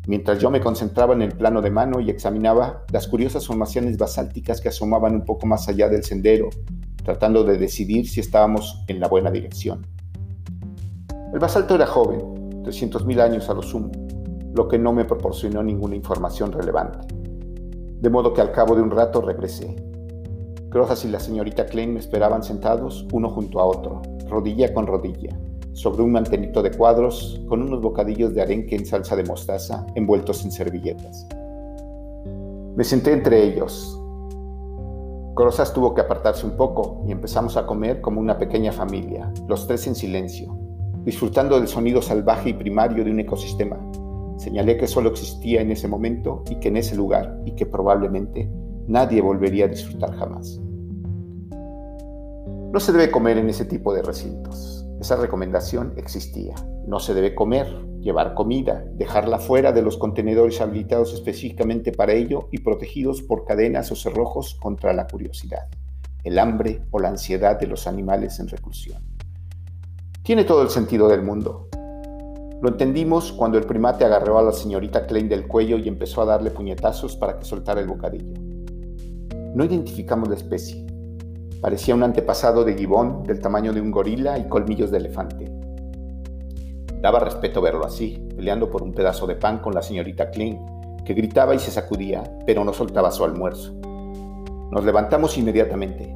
mientras 0.07 0.39
yo 0.39 0.51
me 0.51 0.61
concentraba 0.61 1.15
en 1.15 1.23
el 1.23 1.33
plano 1.33 1.63
de 1.63 1.71
mano 1.71 2.01
y 2.01 2.11
examinaba 2.11 2.85
las 2.93 3.07
curiosas 3.07 3.47
formaciones 3.47 3.97
basálticas 3.97 4.61
que 4.61 4.69
asomaban 4.69 5.15
un 5.15 5.25
poco 5.25 5.47
más 5.47 5.69
allá 5.69 5.89
del 5.89 6.05
sendero, 6.05 6.51
tratando 7.05 7.45
de 7.45 7.59
decidir 7.59 8.09
si 8.09 8.21
estábamos 8.21 8.83
en 8.89 9.01
la 9.01 9.09
buena 9.09 9.31
dirección. 9.31 9.87
El 11.33 11.39
basalto 11.39 11.75
era 11.75 11.87
joven, 11.87 12.21
300.000 12.63 13.21
años 13.21 13.49
a 13.49 13.55
lo 13.55 13.63
sumo, 13.63 13.91
lo 14.55 14.69
que 14.69 14.79
no 14.79 14.93
me 14.93 15.05
proporcionó 15.05 15.63
ninguna 15.63 15.97
información 15.97 16.53
relevante. 16.53 16.99
De 18.01 18.11
modo 18.11 18.35
que 18.35 18.41
al 18.41 18.53
cabo 18.53 18.75
de 18.75 18.83
un 18.83 18.91
rato 18.91 19.21
regresé. 19.21 19.77
Crozas 20.69 21.05
y 21.05 21.09
la 21.09 21.21
señorita 21.21 21.67
Klein 21.67 21.93
me 21.93 22.01
esperaban 22.01 22.43
sentados 22.43 23.07
uno 23.13 23.31
junto 23.31 23.61
a 23.61 23.65
otro, 23.65 24.03
rodilla 24.29 24.73
con 24.75 24.87
rodilla, 24.87 25.39
sobre 25.73 26.03
un 26.03 26.13
mantenito 26.13 26.63
de 26.63 26.71
cuadros 26.71 27.43
con 27.49 27.63
unos 27.63 27.81
bocadillos 27.81 28.35
de 28.35 28.43
arenque 28.43 28.77
en 28.77 28.87
salsa 28.87 29.17
de 29.17 29.25
mostaza 29.25 29.87
envueltos 29.95 30.45
en 30.45 30.53
servilletas. 30.53 31.27
Me 32.77 32.85
senté 32.85 33.13
entre 33.13 33.43
ellos. 33.43 33.99
Crozas 35.35 35.73
tuvo 35.73 35.95
que 35.95 36.03
apartarse 36.03 36.47
un 36.47 36.57
poco 36.57 37.03
y 37.07 37.13
empezamos 37.13 37.57
a 37.57 37.67
comer 37.67 38.01
como 38.01 38.21
una 38.21 38.39
pequeña 38.39 38.73
familia, 38.73 39.33
los 39.49 39.67
tres 39.67 39.87
en 39.87 39.95
silencio, 39.95 40.57
disfrutando 41.05 41.59
del 41.59 41.69
sonido 41.69 42.03
salvaje 42.03 42.51
y 42.51 42.55
primario 42.55 43.05
de 43.05 43.11
un 43.11 43.21
ecosistema. 43.21 43.79
Señalé 44.37 44.77
que 44.77 44.87
solo 44.87 45.11
existía 45.11 45.61
en 45.61 45.71
ese 45.71 45.89
momento 45.89 46.43
y 46.51 46.57
que 46.57 46.69
en 46.69 46.77
ese 46.77 46.97
lugar 46.97 47.41
y 47.45 47.53
que 47.53 47.67
probablemente 47.67 48.51
nadie 48.87 49.21
volvería 49.21 49.67
a 49.67 49.69
disfrutar 49.69 50.13
jamás. 50.15 50.61
No 52.73 52.81
se 52.81 52.93
debe 52.93 53.11
comer 53.11 53.39
en 53.39 53.51
ese 53.51 53.67
tipo 53.67 53.93
de 53.93 54.03
recintos. 54.03 54.82
Esa 55.03 55.17
recomendación 55.17 55.95
existía. 55.97 56.55
No 56.87 57.01
se 57.01 57.13
debe 57.13 57.35
comer, 57.35 57.67
llevar 57.99 58.35
comida, 58.35 58.85
dejarla 58.93 59.41
fuera 59.41 59.73
de 59.73 59.83
los 59.83 59.97
contenedores 59.97 60.61
habilitados 60.61 61.13
específicamente 61.13 61.91
para 61.91 62.13
ello 62.13 62.47
y 62.53 62.59
protegidos 62.59 63.21
por 63.21 63.45
cadenas 63.45 63.91
o 63.91 63.97
cerrojos 63.97 64.55
contra 64.63 64.93
la 64.93 65.09
curiosidad, 65.09 65.67
el 66.23 66.39
hambre 66.39 66.85
o 66.93 67.01
la 67.01 67.09
ansiedad 67.09 67.59
de 67.59 67.67
los 67.67 67.89
animales 67.89 68.39
en 68.39 68.47
reclusión. 68.47 69.03
Tiene 70.23 70.45
todo 70.45 70.63
el 70.63 70.71
sentido 70.71 71.09
del 71.09 71.23
mundo. 71.23 71.67
Lo 72.63 72.69
entendimos 72.69 73.33
cuando 73.33 73.59
el 73.59 73.65
primate 73.65 74.05
agarró 74.05 74.39
a 74.39 74.43
la 74.45 74.53
señorita 74.53 75.09
Klein 75.09 75.29
del 75.29 75.49
cuello 75.49 75.79
y 75.79 75.89
empezó 75.89 76.23
a 76.23 76.27
darle 76.27 76.53
puñetazos 76.53 77.17
para 77.17 77.41
que 77.41 77.45
soltara 77.45 77.81
el 77.81 77.89
bocadillo. 77.89 78.41
No 79.53 79.65
identificamos 79.65 80.29
la 80.29 80.37
especie, 80.37 80.82
Parecía 81.63 81.95
un 81.95 82.03
antepasado 82.03 82.65
de 82.65 82.75
gibón 82.75 83.23
del 83.23 83.39
tamaño 83.39 83.73
de 83.73 83.81
un 83.81 83.93
gorila 83.93 84.37
y 84.37 84.49
colmillos 84.49 84.91
de 84.91 84.99
elefante. 84.99 85.49
Daba 87.01 87.21
respeto 87.21 87.63
verlo 87.63 87.87
así, 87.87 88.29
peleando 88.35 88.69
por 88.69 88.83
un 88.83 88.93
pedazo 88.93 89.29
de 89.29 89.37
pan 89.37 89.61
con 89.61 89.73
la 89.73 89.81
señorita 89.81 90.33
Klein, 90.33 90.59
que 91.05 91.15
gritaba 91.15 91.55
y 91.55 91.61
se 91.61 91.71
sacudía, 91.71 92.25
pero 92.47 92.65
no 92.65 92.73
soltaba 92.73 93.13
su 93.13 93.23
almuerzo. 93.23 93.73
Nos 94.73 94.85
levantamos 94.85 95.39
inmediatamente. 95.39 96.13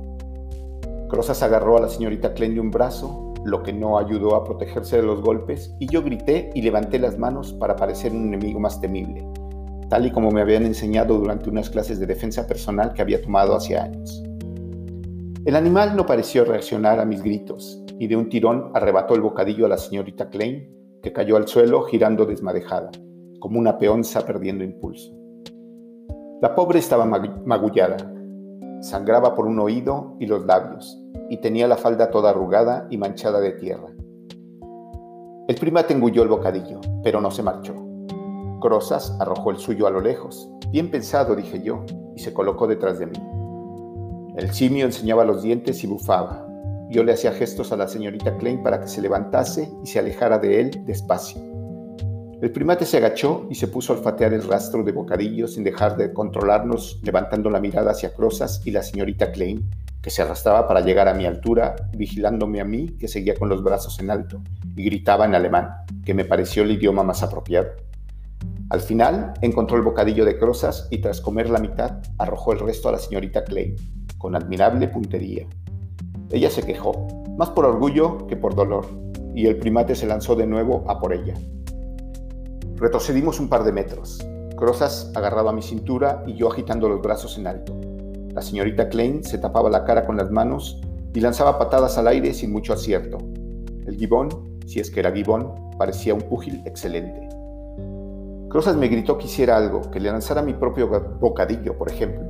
Crozas 1.08 1.40
agarró 1.44 1.76
a 1.76 1.82
la 1.82 1.88
señorita 1.88 2.34
Klein 2.34 2.54
de 2.54 2.60
un 2.60 2.72
brazo, 2.72 3.32
lo 3.44 3.62
que 3.62 3.72
no 3.72 3.98
ayudó 3.98 4.34
a 4.34 4.42
protegerse 4.42 4.96
de 4.96 5.04
los 5.04 5.22
golpes, 5.22 5.76
y 5.78 5.86
yo 5.86 6.02
grité 6.02 6.50
y 6.54 6.62
levanté 6.62 6.98
las 6.98 7.18
manos 7.18 7.52
para 7.52 7.76
parecer 7.76 8.10
un 8.10 8.26
enemigo 8.26 8.58
más 8.58 8.80
temible, 8.80 9.24
tal 9.88 10.06
y 10.06 10.10
como 10.10 10.32
me 10.32 10.40
habían 10.40 10.66
enseñado 10.66 11.16
durante 11.16 11.48
unas 11.50 11.70
clases 11.70 12.00
de 12.00 12.06
defensa 12.06 12.48
personal 12.48 12.92
que 12.92 13.02
había 13.02 13.22
tomado 13.22 13.54
hace 13.54 13.78
años. 13.78 14.24
El 15.46 15.54
animal 15.54 15.94
no 15.94 16.06
pareció 16.06 16.44
reaccionar 16.44 16.98
a 16.98 17.04
mis 17.04 17.22
gritos 17.22 17.80
y 18.00 18.08
de 18.08 18.16
un 18.16 18.28
tirón 18.28 18.72
arrebató 18.74 19.14
el 19.14 19.20
bocadillo 19.20 19.66
a 19.66 19.68
la 19.68 19.78
señorita 19.78 20.28
Klein, 20.28 20.98
que 21.00 21.12
cayó 21.12 21.36
al 21.36 21.46
suelo 21.46 21.82
girando 21.82 22.26
desmadejada, 22.26 22.90
como 23.38 23.60
una 23.60 23.78
peonza 23.78 24.26
perdiendo 24.26 24.64
impulso. 24.64 25.14
La 26.42 26.52
pobre 26.56 26.80
estaba 26.80 27.04
magullada, 27.04 27.96
sangraba 28.80 29.36
por 29.36 29.46
un 29.46 29.60
oído 29.60 30.16
y 30.18 30.26
los 30.26 30.44
labios, 30.44 31.00
y 31.30 31.36
tenía 31.36 31.68
la 31.68 31.76
falda 31.76 32.10
toda 32.10 32.30
arrugada 32.30 32.88
y 32.90 32.98
manchada 32.98 33.38
de 33.38 33.52
tierra. 33.52 33.94
El 35.46 35.54
primate 35.60 35.94
engulló 35.94 36.24
el 36.24 36.28
bocadillo, 36.28 36.80
pero 37.04 37.20
no 37.20 37.30
se 37.30 37.44
marchó. 37.44 37.72
Crozas 38.60 39.16
arrojó 39.20 39.52
el 39.52 39.58
suyo 39.58 39.86
a 39.86 39.92
lo 39.92 40.00
lejos. 40.00 40.50
Bien 40.72 40.90
pensado, 40.90 41.36
dije 41.36 41.62
yo, 41.62 41.84
y 42.16 42.18
se 42.18 42.34
colocó 42.34 42.66
detrás 42.66 42.98
de 42.98 43.06
mí. 43.06 43.35
El 44.36 44.52
simio 44.52 44.84
enseñaba 44.84 45.24
los 45.24 45.42
dientes 45.42 45.82
y 45.82 45.86
bufaba. 45.86 46.46
Yo 46.90 47.02
le 47.02 47.14
hacía 47.14 47.32
gestos 47.32 47.72
a 47.72 47.76
la 47.76 47.88
señorita 47.88 48.36
Klein 48.36 48.62
para 48.62 48.78
que 48.78 48.86
se 48.86 49.00
levantase 49.00 49.70
y 49.82 49.86
se 49.86 49.98
alejara 49.98 50.38
de 50.38 50.60
él 50.60 50.82
despacio. 50.84 51.40
El 52.42 52.52
primate 52.52 52.84
se 52.84 52.98
agachó 52.98 53.46
y 53.48 53.54
se 53.54 53.66
puso 53.66 53.94
a 53.94 53.96
olfatear 53.96 54.34
el 54.34 54.46
rastro 54.46 54.82
de 54.82 54.92
bocadillo 54.92 55.48
sin 55.48 55.64
dejar 55.64 55.96
de 55.96 56.12
controlarnos, 56.12 57.00
levantando 57.02 57.48
la 57.48 57.60
mirada 57.60 57.92
hacia 57.92 58.12
Crozas 58.12 58.60
y 58.66 58.72
la 58.72 58.82
señorita 58.82 59.32
Klein, 59.32 59.70
que 60.02 60.10
se 60.10 60.20
arrastraba 60.20 60.68
para 60.68 60.82
llegar 60.82 61.08
a 61.08 61.14
mi 61.14 61.24
altura, 61.24 61.74
vigilándome 61.96 62.60
a 62.60 62.66
mí, 62.66 62.90
que 62.98 63.08
seguía 63.08 63.34
con 63.36 63.48
los 63.48 63.62
brazos 63.64 63.98
en 64.00 64.10
alto, 64.10 64.42
y 64.76 64.84
gritaba 64.84 65.24
en 65.24 65.34
alemán, 65.34 65.70
que 66.04 66.12
me 66.12 66.26
pareció 66.26 66.62
el 66.62 66.72
idioma 66.72 67.02
más 67.02 67.22
apropiado. 67.22 67.68
Al 68.70 68.80
final 68.80 69.34
encontró 69.42 69.76
el 69.76 69.82
bocadillo 69.82 70.24
de 70.24 70.38
crozas 70.38 70.88
y 70.90 70.98
tras 70.98 71.20
comer 71.20 71.50
la 71.50 71.58
mitad 71.58 71.98
arrojó 72.18 72.52
el 72.52 72.58
resto 72.58 72.88
a 72.88 72.92
la 72.92 72.98
señorita 72.98 73.44
Clay, 73.44 73.76
con 74.18 74.34
admirable 74.34 74.88
puntería. 74.88 75.46
Ella 76.30 76.50
se 76.50 76.62
quejó, 76.62 77.06
más 77.36 77.50
por 77.50 77.64
orgullo 77.64 78.26
que 78.26 78.36
por 78.36 78.54
dolor, 78.54 78.86
y 79.34 79.46
el 79.46 79.58
primate 79.58 79.94
se 79.94 80.06
lanzó 80.06 80.34
de 80.34 80.46
nuevo 80.46 80.84
a 80.88 80.98
por 80.98 81.12
ella. 81.12 81.34
Retrocedimos 82.76 83.38
un 83.38 83.48
par 83.48 83.64
de 83.64 83.72
metros, 83.72 84.18
Crozas 84.56 85.12
agarrado 85.14 85.50
a 85.50 85.52
mi 85.52 85.60
cintura 85.60 86.24
y 86.26 86.34
yo 86.34 86.50
agitando 86.50 86.88
los 86.88 87.02
brazos 87.02 87.36
en 87.36 87.46
alto. 87.46 87.78
La 88.32 88.40
señorita 88.40 88.88
Klein 88.88 89.22
se 89.22 89.36
tapaba 89.36 89.68
la 89.68 89.84
cara 89.84 90.06
con 90.06 90.16
las 90.16 90.30
manos 90.30 90.80
y 91.14 91.20
lanzaba 91.20 91.58
patadas 91.58 91.98
al 91.98 92.08
aire 92.08 92.32
sin 92.32 92.52
mucho 92.52 92.72
acierto. 92.72 93.18
El 93.86 93.96
gibón, 93.96 94.58
si 94.66 94.80
es 94.80 94.90
que 94.90 95.00
era 95.00 95.12
gibón, 95.12 95.52
parecía 95.78 96.14
un 96.14 96.22
púgil 96.22 96.62
excelente. 96.64 97.25
Crozas 98.48 98.76
me 98.76 98.88
gritó 98.88 99.18
que 99.18 99.26
hiciera 99.26 99.56
algo, 99.56 99.90
que 99.90 100.00
le 100.00 100.10
lanzara 100.10 100.40
mi 100.40 100.54
propio 100.54 100.88
bocadillo, 101.20 101.76
por 101.76 101.90
ejemplo. 101.90 102.22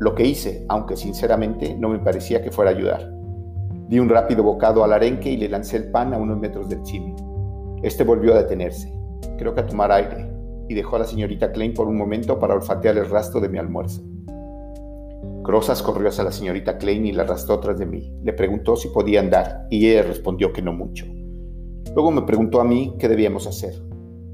Lo 0.00 0.14
que 0.14 0.26
hice, 0.26 0.64
aunque 0.68 0.96
sinceramente 0.96 1.76
no 1.78 1.88
me 1.88 1.98
parecía 1.98 2.42
que 2.42 2.50
fuera 2.50 2.70
a 2.70 2.74
ayudar. 2.74 3.12
Di 3.88 3.98
un 3.98 4.08
rápido 4.08 4.42
bocado 4.42 4.82
al 4.82 4.92
arenque 4.92 5.30
y 5.30 5.36
le 5.36 5.48
lancé 5.48 5.76
el 5.76 5.90
pan 5.90 6.12
a 6.12 6.18
unos 6.18 6.38
metros 6.38 6.68
del 6.68 6.82
chimi. 6.82 7.14
Este 7.82 8.04
volvió 8.04 8.34
a 8.34 8.38
detenerse, 8.38 8.92
creo 9.38 9.54
que 9.54 9.60
a 9.60 9.66
tomar 9.66 9.92
aire, 9.92 10.30
y 10.68 10.74
dejó 10.74 10.96
a 10.96 11.00
la 11.00 11.04
señorita 11.04 11.52
Klein 11.52 11.74
por 11.74 11.88
un 11.88 11.96
momento 11.96 12.38
para 12.38 12.54
olfatear 12.54 12.96
el 12.98 13.08
rastro 13.08 13.40
de 13.40 13.48
mi 13.48 13.58
almuerzo. 13.58 14.02
Crozas 15.42 15.82
corrió 15.82 16.08
hacia 16.08 16.24
la 16.24 16.32
señorita 16.32 16.78
Klein 16.78 17.06
y 17.06 17.12
la 17.12 17.22
arrastró 17.22 17.58
tras 17.60 17.78
de 17.78 17.86
mí. 17.86 18.12
Le 18.22 18.32
preguntó 18.32 18.76
si 18.76 18.88
podía 18.88 19.20
andar 19.20 19.66
y 19.70 19.88
ella 19.88 20.02
respondió 20.02 20.52
que 20.52 20.62
no 20.62 20.72
mucho. 20.72 21.06
Luego 21.94 22.10
me 22.10 22.22
preguntó 22.22 22.60
a 22.60 22.64
mí 22.64 22.94
qué 22.98 23.08
debíamos 23.08 23.46
hacer. 23.46 23.74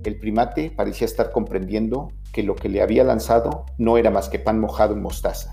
El 0.06 0.20
primate 0.20 0.70
parecía 0.70 1.04
estar 1.04 1.32
comprendiendo 1.32 2.12
que 2.32 2.44
lo 2.44 2.54
que 2.54 2.68
le 2.68 2.80
había 2.80 3.02
lanzado 3.02 3.66
no 3.76 3.98
era 3.98 4.08
más 4.12 4.28
que 4.28 4.38
pan 4.38 4.60
mojado 4.60 4.94
en 4.94 5.02
mostaza 5.02 5.52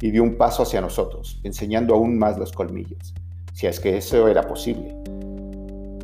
y 0.00 0.10
dio 0.10 0.24
un 0.24 0.36
paso 0.36 0.64
hacia 0.64 0.80
nosotros, 0.80 1.40
enseñando 1.44 1.94
aún 1.94 2.18
más 2.18 2.36
los 2.36 2.50
colmillos, 2.50 3.14
si 3.52 3.68
es 3.68 3.78
que 3.78 3.96
eso 3.96 4.26
era 4.26 4.42
posible. 4.48 4.96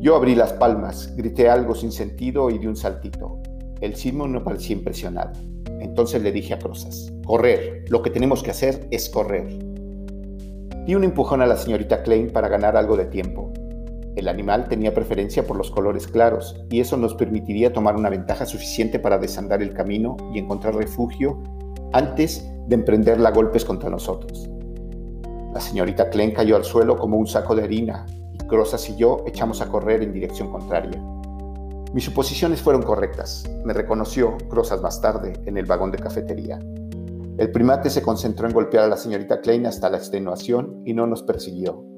Yo 0.01 0.15
abrí 0.15 0.33
las 0.33 0.53
palmas, 0.53 1.13
grité 1.17 1.49
algo 1.49 1.75
sin 1.75 1.91
sentido 1.91 2.49
y 2.49 2.57
di 2.57 2.67
un 2.67 2.77
saltito. 2.77 3.41
El 3.81 3.97
Simón 3.97 4.31
no 4.31 4.45
parecía 4.45 4.77
impresionado. 4.77 5.33
Entonces 5.81 6.23
le 6.23 6.31
dije 6.31 6.53
a 6.53 6.59
Crozas, 6.59 7.11
correr, 7.25 7.83
lo 7.89 8.01
que 8.01 8.11
tenemos 8.11 8.43
que 8.43 8.51
hacer 8.51 8.87
es 8.91 9.09
correr. 9.09 9.59
Di 10.85 10.95
un 10.95 11.03
empujón 11.03 11.41
a 11.41 11.45
la 11.45 11.57
señorita 11.57 12.01
Klein 12.03 12.29
para 12.29 12.47
ganar 12.47 12.77
algo 12.77 12.95
de 12.95 13.07
tiempo. 13.07 13.48
El 14.19 14.27
animal 14.27 14.67
tenía 14.67 14.93
preferencia 14.93 15.47
por 15.47 15.55
los 15.55 15.71
colores 15.71 16.05
claros 16.05 16.61
y 16.69 16.81
eso 16.81 16.97
nos 16.97 17.15
permitiría 17.15 17.71
tomar 17.71 17.95
una 17.95 18.09
ventaja 18.09 18.45
suficiente 18.45 18.99
para 18.99 19.17
desandar 19.17 19.61
el 19.61 19.73
camino 19.73 20.17
y 20.33 20.39
encontrar 20.39 20.75
refugio 20.75 21.41
antes 21.93 22.45
de 22.67 22.75
emprenderla 22.75 23.29
a 23.29 23.31
golpes 23.31 23.63
contra 23.63 23.89
nosotros. 23.89 24.49
La 25.53 25.61
señorita 25.61 26.09
Klein 26.09 26.31
cayó 26.31 26.57
al 26.57 26.65
suelo 26.65 26.97
como 26.97 27.15
un 27.15 27.27
saco 27.27 27.55
de 27.55 27.63
harina 27.63 28.05
y 28.33 28.45
Crozas 28.45 28.89
y 28.89 28.97
yo 28.97 29.23
echamos 29.25 29.61
a 29.61 29.69
correr 29.69 30.03
en 30.03 30.11
dirección 30.11 30.51
contraria. 30.51 31.01
Mis 31.93 32.03
suposiciones 32.03 32.61
fueron 32.61 32.81
correctas. 32.81 33.49
Me 33.63 33.71
reconoció, 33.71 34.35
Crozas 34.49 34.81
más 34.81 34.99
tarde, 34.99 35.31
en 35.45 35.57
el 35.57 35.65
vagón 35.65 35.91
de 35.91 35.99
cafetería. 35.99 36.59
El 37.37 37.53
primate 37.53 37.89
se 37.89 38.01
concentró 38.01 38.47
en 38.47 38.53
golpear 38.53 38.83
a 38.83 38.89
la 38.89 38.97
señorita 38.97 39.39
Klein 39.39 39.65
hasta 39.65 39.89
la 39.89 39.95
extenuación 39.95 40.81
y 40.83 40.93
no 40.93 41.07
nos 41.07 41.23
persiguió. 41.23 41.88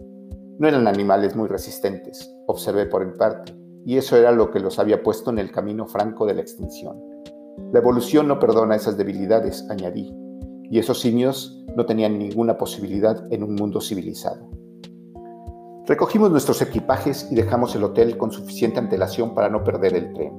No 0.59 0.67
eran 0.67 0.87
animales 0.87 1.35
muy 1.35 1.47
resistentes, 1.47 2.33
observé 2.47 2.85
por 2.85 3.01
en 3.03 3.13
parte, 3.13 3.55
y 3.85 3.97
eso 3.97 4.15
era 4.17 4.31
lo 4.31 4.51
que 4.51 4.59
los 4.59 4.79
había 4.79 5.01
puesto 5.01 5.31
en 5.31 5.39
el 5.39 5.51
camino 5.51 5.87
franco 5.87 6.25
de 6.25 6.35
la 6.35 6.41
extinción. 6.41 6.99
La 7.71 7.79
evolución 7.79 8.27
no 8.27 8.39
perdona 8.39 8.75
esas 8.75 8.97
debilidades, 8.97 9.67
añadí, 9.69 10.13
y 10.69 10.79
esos 10.79 10.99
simios 10.99 11.65
no 11.75 11.85
tenían 11.85 12.17
ninguna 12.17 12.57
posibilidad 12.57 13.25
en 13.31 13.43
un 13.43 13.55
mundo 13.55 13.81
civilizado. 13.81 14.49
Recogimos 15.85 16.31
nuestros 16.31 16.61
equipajes 16.61 17.27
y 17.31 17.35
dejamos 17.35 17.75
el 17.75 17.83
hotel 17.83 18.17
con 18.17 18.31
suficiente 18.31 18.79
antelación 18.79 19.33
para 19.33 19.49
no 19.49 19.63
perder 19.63 19.95
el 19.95 20.13
tren. 20.13 20.33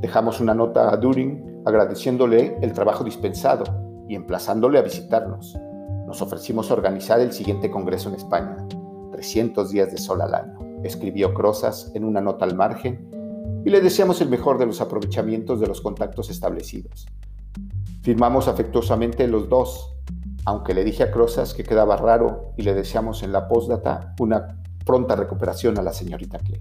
Dejamos 0.00 0.40
una 0.40 0.54
nota 0.54 0.92
a 0.92 0.96
During 0.96 1.62
agradeciéndole 1.64 2.56
el 2.60 2.72
trabajo 2.72 3.02
dispensado 3.02 3.64
y 4.08 4.14
emplazándole 4.14 4.78
a 4.78 4.82
visitarnos. 4.82 5.56
Nos 6.06 6.20
ofrecimos 6.20 6.70
organizar 6.70 7.20
el 7.20 7.32
siguiente 7.32 7.70
congreso 7.70 8.08
en 8.08 8.16
España, 8.16 8.56
300 9.22 9.70
días 9.70 9.92
de 9.92 9.98
sol 9.98 10.20
al 10.20 10.34
año, 10.34 10.58
escribió 10.82 11.32
Crozas 11.32 11.92
en 11.94 12.04
una 12.04 12.20
nota 12.20 12.44
al 12.44 12.56
margen, 12.56 13.08
y 13.64 13.70
le 13.70 13.80
deseamos 13.80 14.20
el 14.20 14.28
mejor 14.28 14.58
de 14.58 14.66
los 14.66 14.80
aprovechamientos 14.80 15.60
de 15.60 15.68
los 15.68 15.80
contactos 15.80 16.28
establecidos. 16.28 17.06
Firmamos 18.02 18.48
afectuosamente 18.48 19.28
los 19.28 19.48
dos, 19.48 19.94
aunque 20.44 20.74
le 20.74 20.82
dije 20.82 21.04
a 21.04 21.12
Crozas 21.12 21.54
que 21.54 21.62
quedaba 21.62 21.96
raro 21.96 22.52
y 22.56 22.62
le 22.62 22.74
deseamos 22.74 23.22
en 23.22 23.30
la 23.30 23.46
postdata 23.46 24.12
una 24.18 24.60
pronta 24.84 25.14
recuperación 25.14 25.78
a 25.78 25.82
la 25.82 25.92
señorita 25.92 26.38
Clay. 26.38 26.60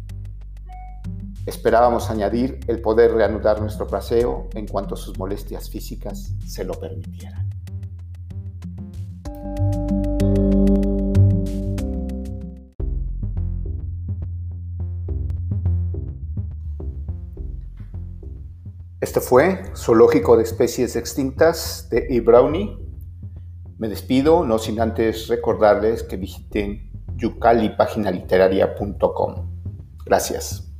Esperábamos 1.47 2.11
añadir 2.11 2.59
el 2.67 2.79
poder 2.79 3.11
reanudar 3.11 3.59
nuestro 3.59 3.87
paseo 3.87 4.49
en 4.53 4.67
cuanto 4.67 4.95
sus 4.95 5.17
molestias 5.17 5.67
físicas 5.67 6.35
se 6.45 6.63
lo 6.63 6.75
permitieran. 6.75 7.50
Este 19.01 19.19
fue 19.19 19.63
Zoológico 19.75 20.37
de 20.37 20.43
Especies 20.43 20.95
Extintas 20.95 21.89
de 21.89 22.05
E. 22.11 22.21
Brownie 22.21 22.77
me 23.79 23.89
despido, 23.89 24.45
no 24.45 24.59
sin 24.59 24.79
antes 24.79 25.27
recordarles 25.27 26.03
que 26.03 26.15
visiten 26.15 26.91
yucalipaginaliteraria.com. 27.15 29.49
Gracias. 30.05 30.70